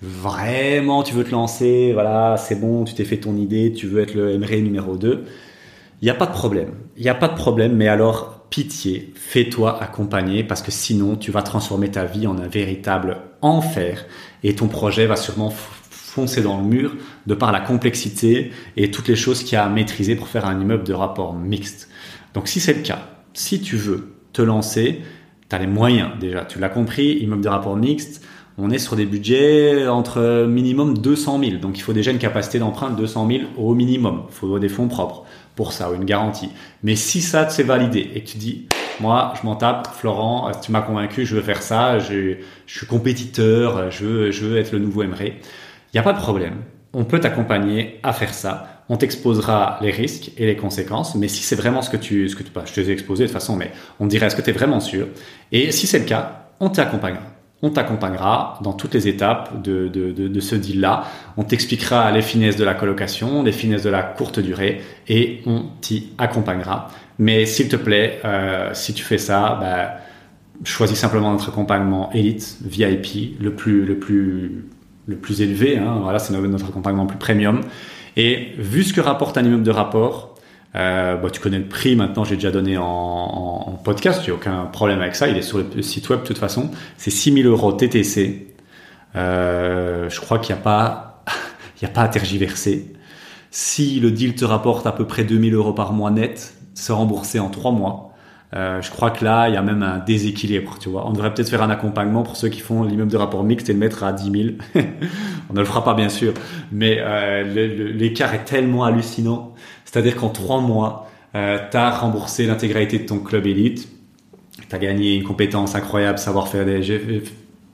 vraiment 0.00 1.02
tu 1.02 1.14
veux 1.14 1.24
te 1.24 1.30
lancer, 1.30 1.92
voilà, 1.92 2.36
c'est 2.38 2.58
bon, 2.58 2.84
tu 2.84 2.94
t'es 2.94 3.04
fait 3.04 3.18
ton 3.18 3.36
idée, 3.36 3.72
tu 3.72 3.86
veux 3.86 4.00
être 4.00 4.14
le 4.14 4.38
MRE 4.38 4.62
numéro 4.62 4.96
2, 4.96 5.24
il 6.00 6.04
n'y 6.04 6.10
a 6.10 6.14
pas 6.14 6.26
de 6.26 6.32
problème. 6.32 6.72
Il 6.96 7.02
n'y 7.02 7.08
a 7.08 7.14
pas 7.14 7.28
de 7.28 7.34
problème, 7.34 7.76
mais 7.76 7.88
alors, 7.88 8.37
pitié, 8.50 9.12
fais-toi 9.14 9.82
accompagner 9.82 10.42
parce 10.42 10.62
que 10.62 10.70
sinon, 10.70 11.16
tu 11.16 11.30
vas 11.30 11.42
transformer 11.42 11.90
ta 11.90 12.04
vie 12.04 12.26
en 12.26 12.38
un 12.38 12.46
véritable 12.46 13.18
enfer 13.42 14.06
et 14.42 14.54
ton 14.54 14.68
projet 14.68 15.06
va 15.06 15.16
sûrement 15.16 15.50
foncer 15.50 16.42
dans 16.42 16.58
le 16.58 16.64
mur 16.64 16.96
de 17.26 17.34
par 17.34 17.52
la 17.52 17.60
complexité 17.60 18.50
et 18.76 18.90
toutes 18.90 19.08
les 19.08 19.16
choses 19.16 19.42
qu'il 19.42 19.54
y 19.54 19.56
a 19.56 19.64
à 19.64 19.68
maîtriser 19.68 20.16
pour 20.16 20.28
faire 20.28 20.46
un 20.46 20.60
immeuble 20.60 20.84
de 20.84 20.94
rapport 20.94 21.34
mixte. 21.34 21.88
Donc, 22.34 22.48
si 22.48 22.60
c'est 22.60 22.74
le 22.74 22.82
cas, 22.82 23.08
si 23.34 23.60
tu 23.60 23.76
veux 23.76 24.14
te 24.32 24.42
lancer, 24.42 25.02
tu 25.48 25.56
as 25.56 25.58
les 25.58 25.66
moyens 25.66 26.10
déjà. 26.20 26.44
Tu 26.44 26.58
l'as 26.58 26.68
compris, 26.68 27.18
immeuble 27.18 27.42
de 27.42 27.48
rapport 27.48 27.76
mixte, 27.76 28.24
on 28.60 28.70
est 28.70 28.78
sur 28.78 28.96
des 28.96 29.06
budgets 29.06 29.86
entre 29.86 30.46
minimum 30.48 30.98
200 30.98 31.40
000. 31.40 31.56
Donc 31.58 31.78
il 31.78 31.82
faut 31.82 31.92
déjà 31.92 32.10
une 32.10 32.18
capacité 32.18 32.58
d'emprunt 32.58 32.90
de 32.90 32.96
200 32.96 33.28
000 33.28 33.42
au 33.56 33.74
minimum. 33.74 34.24
Il 34.28 34.34
faut 34.34 34.58
des 34.58 34.68
fonds 34.68 34.88
propres 34.88 35.24
pour 35.58 35.72
ça 35.72 35.90
ou 35.90 35.94
une 35.94 36.04
garantie. 36.04 36.50
Mais 36.84 36.94
si 36.94 37.20
ça 37.20 37.48
c'est 37.48 37.64
validé 37.64 38.12
et 38.14 38.22
que 38.22 38.28
tu 38.28 38.38
dis, 38.38 38.68
moi 39.00 39.34
je 39.40 39.44
m'en 39.44 39.56
tape, 39.56 39.88
Florent, 39.92 40.52
tu 40.62 40.70
m'as 40.70 40.82
convaincu, 40.82 41.26
je 41.26 41.34
veux 41.34 41.42
faire 41.42 41.62
ça, 41.62 41.98
je, 41.98 42.36
suis 42.68 42.86
compétiteur, 42.86 43.90
je 43.90 44.04
veux, 44.04 44.30
je 44.30 44.46
veux 44.46 44.56
être 44.56 44.70
le 44.70 44.78
nouveau 44.78 45.02
Emery, 45.02 45.32
il 45.32 45.96
n'y 45.96 45.98
a 45.98 46.04
pas 46.04 46.12
de 46.12 46.20
problème. 46.20 46.58
On 46.92 47.02
peut 47.02 47.18
t'accompagner 47.18 47.98
à 48.04 48.12
faire 48.12 48.32
ça 48.32 48.74
on 48.90 48.96
t'exposera 48.96 49.78
les 49.82 49.90
risques 49.90 50.30
et 50.38 50.46
les 50.46 50.56
conséquences, 50.56 51.14
mais 51.14 51.28
si 51.28 51.42
c'est 51.42 51.56
vraiment 51.56 51.82
ce 51.82 51.90
que 51.90 51.98
tu, 51.98 52.26
ce 52.26 52.34
que 52.34 52.42
tu, 52.42 52.50
je 52.64 52.72
te 52.72 52.80
les 52.80 52.88
ai 52.88 52.92
exposé 52.94 53.24
de 53.24 53.28
toute 53.28 53.34
façon, 53.34 53.54
mais 53.54 53.70
on 54.00 54.06
dirait 54.06 54.28
est-ce 54.28 54.36
que 54.36 54.40
tu 54.40 54.48
es 54.48 54.54
vraiment 54.54 54.80
sûr 54.80 55.08
Et 55.52 55.72
si 55.72 55.86
c'est 55.86 55.98
le 55.98 56.06
cas, 56.06 56.46
on 56.58 56.70
t'accompagnera. 56.70 57.37
On 57.60 57.70
t'accompagnera 57.70 58.60
dans 58.62 58.72
toutes 58.72 58.94
les 58.94 59.08
étapes 59.08 59.62
de, 59.62 59.88
de, 59.88 60.12
de, 60.12 60.40
ce 60.40 60.54
deal-là. 60.54 61.04
On 61.36 61.42
t'expliquera 61.42 62.12
les 62.12 62.22
finesses 62.22 62.56
de 62.56 62.64
la 62.64 62.74
colocation, 62.74 63.42
les 63.42 63.50
finesses 63.50 63.82
de 63.82 63.90
la 63.90 64.02
courte 64.02 64.38
durée, 64.38 64.80
et 65.08 65.40
on 65.44 65.64
t'y 65.80 66.10
accompagnera. 66.18 66.88
Mais 67.18 67.46
s'il 67.46 67.68
te 67.68 67.74
plaît, 67.74 68.20
euh, 68.24 68.70
si 68.74 68.94
tu 68.94 69.02
fais 69.02 69.18
ça, 69.18 69.58
bah, 69.60 69.96
choisis 70.62 70.96
simplement 70.96 71.32
notre 71.32 71.48
accompagnement 71.48 72.10
élite, 72.12 72.58
VIP, 72.62 73.40
le 73.40 73.52
plus, 73.54 73.84
le 73.84 73.98
plus, 73.98 74.64
le 75.06 75.16
plus 75.16 75.40
élevé. 75.42 75.78
Hein. 75.78 75.98
Voilà, 76.02 76.20
c'est 76.20 76.32
notre 76.32 76.68
accompagnement 76.68 77.06
plus 77.06 77.18
premium. 77.18 77.62
Et 78.16 78.52
vu 78.56 78.84
ce 78.84 78.92
que 78.92 79.00
rapporte 79.00 79.36
un 79.36 79.44
immeuble 79.44 79.64
de 79.64 79.70
rapport, 79.70 80.36
euh, 80.76 81.16
bah, 81.16 81.30
tu 81.30 81.40
connais 81.40 81.58
le 81.58 81.68
prix 81.68 81.96
maintenant, 81.96 82.24
j'ai 82.24 82.34
déjà 82.34 82.50
donné 82.50 82.76
en, 82.76 82.84
en, 82.84 83.72
podcast, 83.82 84.22
tu 84.22 84.30
n'as 84.30 84.36
aucun 84.36 84.64
problème 84.66 85.00
avec 85.00 85.14
ça, 85.14 85.28
il 85.28 85.36
est 85.36 85.42
sur 85.42 85.58
le 85.58 85.82
site 85.82 86.08
web 86.10 86.22
de 86.22 86.26
toute 86.26 86.38
façon, 86.38 86.70
c'est 86.96 87.10
6000 87.10 87.46
euros 87.46 87.72
TTC. 87.72 88.54
Euh, 89.16 90.08
je 90.10 90.20
crois 90.20 90.38
qu'il 90.38 90.54
n'y 90.54 90.60
a, 90.60 90.62
pas, 90.62 91.24
il 91.80 91.84
y 91.84 91.86
a 91.86 91.90
pas 91.90 92.02
à 92.02 92.08
tergiverser. 92.08 92.92
Si 93.50 93.98
le 94.00 94.10
deal 94.10 94.34
te 94.34 94.44
rapporte 94.44 94.86
à 94.86 94.92
peu 94.92 95.06
près 95.06 95.24
2000 95.24 95.54
euros 95.54 95.72
par 95.72 95.92
mois 95.92 96.10
net, 96.10 96.54
c'est 96.74 96.92
remboursé 96.92 97.38
en 97.38 97.48
3 97.48 97.72
mois. 97.72 98.08
Euh, 98.54 98.80
je 98.80 98.90
crois 98.90 99.10
que 99.10 99.24
là, 99.24 99.48
il 99.48 99.54
y 99.54 99.56
a 99.58 99.62
même 99.62 99.82
un 99.82 99.98
déséquilibre, 99.98 100.78
tu 100.78 100.88
vois. 100.88 101.06
On 101.06 101.12
devrait 101.12 101.34
peut-être 101.34 101.50
faire 101.50 101.62
un 101.62 101.70
accompagnement 101.70 102.22
pour 102.22 102.36
ceux 102.36 102.48
qui 102.48 102.60
font 102.60 102.82
l'immeuble 102.82 103.10
de 103.10 103.16
rapport 103.16 103.44
mixte 103.44 103.68
et 103.68 103.74
le 103.74 103.78
mettre 103.78 104.04
à 104.04 104.12
10 104.12 104.30
000. 104.74 104.84
On 105.50 105.54
ne 105.54 105.58
le 105.58 105.64
fera 105.66 105.84
pas, 105.84 105.94
bien 105.94 106.08
sûr, 106.08 106.32
mais 106.72 106.98
euh, 107.00 107.42
l'écart 107.92 108.34
est 108.34 108.44
tellement 108.44 108.84
hallucinant. 108.84 109.47
C'est-à-dire 109.90 110.16
qu'en 110.16 110.28
trois 110.28 110.60
mois, 110.60 111.08
euh, 111.34 111.58
tu 111.70 111.78
as 111.78 111.90
remboursé 111.90 112.46
l'intégralité 112.46 112.98
de 112.98 113.06
ton 113.06 113.20
club 113.20 113.46
élite, 113.46 113.88
tu 114.68 114.76
as 114.76 114.78
gagné 114.78 115.14
une 115.14 115.22
compétence 115.22 115.74
incroyable, 115.74 116.18
savoir 116.18 116.48
faire 116.48 116.66
des, 116.66 116.82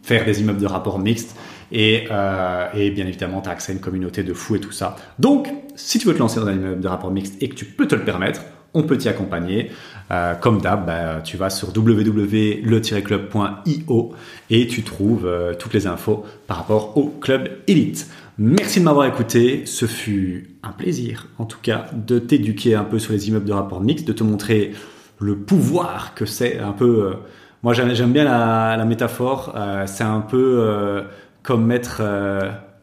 faire 0.02 0.24
des 0.24 0.40
immeubles 0.40 0.60
de 0.60 0.66
rapport 0.66 1.00
mixte, 1.00 1.36
et, 1.72 2.04
euh, 2.12 2.68
bien 2.72 3.08
évidemment, 3.08 3.40
tu 3.40 3.48
as 3.48 3.52
accès 3.52 3.72
à 3.72 3.74
une 3.74 3.80
communauté 3.80 4.22
de 4.22 4.32
fous 4.32 4.54
et 4.54 4.60
tout 4.60 4.70
ça. 4.70 4.94
Donc, 5.18 5.48
si 5.74 5.98
tu 5.98 6.06
veux 6.06 6.14
te 6.14 6.20
lancer 6.20 6.38
dans 6.38 6.46
un 6.46 6.52
immeuble 6.52 6.80
de 6.80 6.86
rapport 6.86 7.10
mixte 7.10 7.34
et 7.42 7.48
que 7.48 7.56
tu 7.56 7.64
peux 7.64 7.88
te 7.88 7.96
le 7.96 8.04
permettre, 8.04 8.42
on 8.74 8.84
peut 8.84 8.96
t'y 8.96 9.08
accompagner. 9.08 9.72
Euh, 10.12 10.34
comme 10.34 10.60
d'hab, 10.60 10.86
bah, 10.86 11.20
tu 11.24 11.36
vas 11.36 11.50
sur 11.50 11.76
www.le-club.io 11.76 14.12
et 14.50 14.68
tu 14.68 14.84
trouves 14.84 15.28
toutes 15.58 15.74
les 15.74 15.88
infos 15.88 16.24
par 16.46 16.58
rapport 16.58 16.96
au 16.96 17.08
club 17.08 17.48
Elite. 17.66 18.08
Merci 18.38 18.80
de 18.80 18.84
m'avoir 18.84 19.06
écouté. 19.06 19.64
Ce 19.66 19.86
fut 19.86 20.56
un 20.62 20.72
plaisir, 20.72 21.28
en 21.38 21.44
tout 21.44 21.58
cas, 21.62 21.86
de 21.92 22.18
t'éduquer 22.18 22.74
un 22.74 22.84
peu 22.84 22.98
sur 22.98 23.12
les 23.12 23.28
immeubles 23.28 23.46
de 23.46 23.52
rapport 23.52 23.80
mixte, 23.80 24.06
de 24.06 24.12
te 24.12 24.24
montrer 24.24 24.72
le 25.20 25.36
pouvoir 25.36 26.14
que 26.14 26.26
c'est 26.26 26.58
un 26.58 26.72
peu. 26.72 27.06
Euh, 27.06 27.14
moi, 27.62 27.72
j'aime 27.72 28.12
bien 28.12 28.24
la, 28.24 28.84
métaphore. 28.84 29.56
c'est 29.86 30.04
un 30.04 30.20
peu 30.20 31.02
comme 31.42 31.64
mettre, 31.64 32.02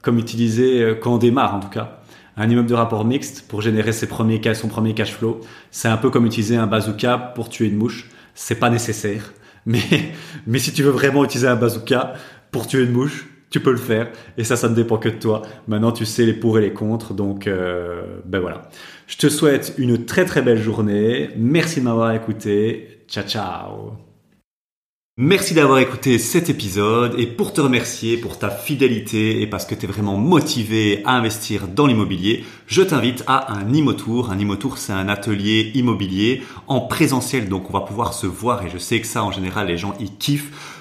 comme 0.02 0.18
utiliser 0.18 0.98
quand 1.00 1.14
on 1.14 1.18
démarre, 1.20 1.54
en 1.54 1.60
tout 1.60 1.70
cas 1.70 2.02
un 2.38 2.50
immeuble 2.50 2.70
de 2.70 2.74
rapport 2.74 3.06
mixte 3.06 3.48
pour 3.48 3.62
générer 3.62 3.92
ses 3.92 4.08
premiers, 4.08 4.42
son 4.54 4.68
premier 4.68 4.94
cash 4.94 5.14
flow. 5.14 5.42
C'est 5.70 5.88
un 5.88 5.98
peu 5.98 6.10
comme 6.10 6.26
utiliser 6.26 6.56
un 6.56 6.68
bazooka 6.68 7.18
pour 7.36 7.50
tuer 7.50 7.68
une 7.68 7.78
mouche. 7.78 8.10
C'est 8.34 8.56
pas 8.56 8.70
nécessaire. 8.70 9.34
Mais, 9.68 9.80
mais 10.48 10.58
si 10.58 10.74
tu 10.74 10.82
veux 10.82 10.90
vraiment 10.90 11.24
utiliser 11.24 11.48
un 11.48 11.56
bazooka 11.56 12.14
pour 12.50 12.66
tuer 12.66 12.82
une 12.82 12.94
mouche, 12.94 13.28
tu 13.52 13.60
peux 13.60 13.72
le 13.72 13.78
faire. 13.78 14.10
Et 14.38 14.44
ça, 14.44 14.56
ça 14.56 14.68
ne 14.70 14.74
dépend 14.74 14.98
que 14.98 15.10
de 15.10 15.16
toi. 15.16 15.44
Maintenant, 15.68 15.92
tu 15.92 16.06
sais 16.06 16.26
les 16.26 16.34
pour 16.34 16.58
et 16.58 16.62
les 16.62 16.74
contre. 16.74 17.14
Donc, 17.14 17.46
euh, 17.46 18.02
ben 18.26 18.40
voilà. 18.40 18.70
Je 19.06 19.18
te 19.18 19.30
souhaite 19.30 19.76
une 19.78 20.06
très 20.06 20.26
très 20.26 20.42
belle 20.42 20.62
journée. 20.62 21.30
Merci 21.38 21.82
de 21.82 21.86
m'avoir 21.86 22.14
écouté. 22.14 23.04
Ciao, 23.08 23.28
ciao. 23.28 23.92
Merci 25.18 25.54
d'avoir 25.54 25.80
écouté 25.80 26.18
cet 26.18 26.50
épisode 26.50 27.14
et 27.20 27.28
pour 27.28 27.52
te 27.52 27.60
remercier 27.60 28.16
pour 28.16 28.40
ta 28.40 28.50
fidélité 28.50 29.42
et 29.42 29.48
parce 29.48 29.66
que 29.66 29.76
tu 29.76 29.86
es 29.86 29.88
vraiment 29.88 30.16
motivé 30.16 31.04
à 31.06 31.18
investir 31.18 31.68
dans 31.68 31.86
l'immobilier, 31.86 32.46
je 32.66 32.82
t'invite 32.82 33.24
à 33.28 33.54
un 33.54 33.74
Imotour. 33.74 34.32
Un 34.32 34.40
Imotour, 34.40 34.78
c'est 34.78 34.94
un 34.94 35.10
atelier 35.10 35.72
immobilier 35.76 36.42
en 36.68 36.80
présentiel, 36.80 37.50
donc 37.50 37.70
on 37.70 37.74
va 37.74 37.82
pouvoir 37.82 38.14
se 38.14 38.26
voir 38.26 38.66
et 38.66 38.70
je 38.70 38.78
sais 38.78 39.02
que 39.02 39.06
ça 39.06 39.24
en 39.24 39.32
général 39.32 39.68
les 39.68 39.78
gens 39.78 39.94
y 40.00 40.10
kiffent 40.10 40.81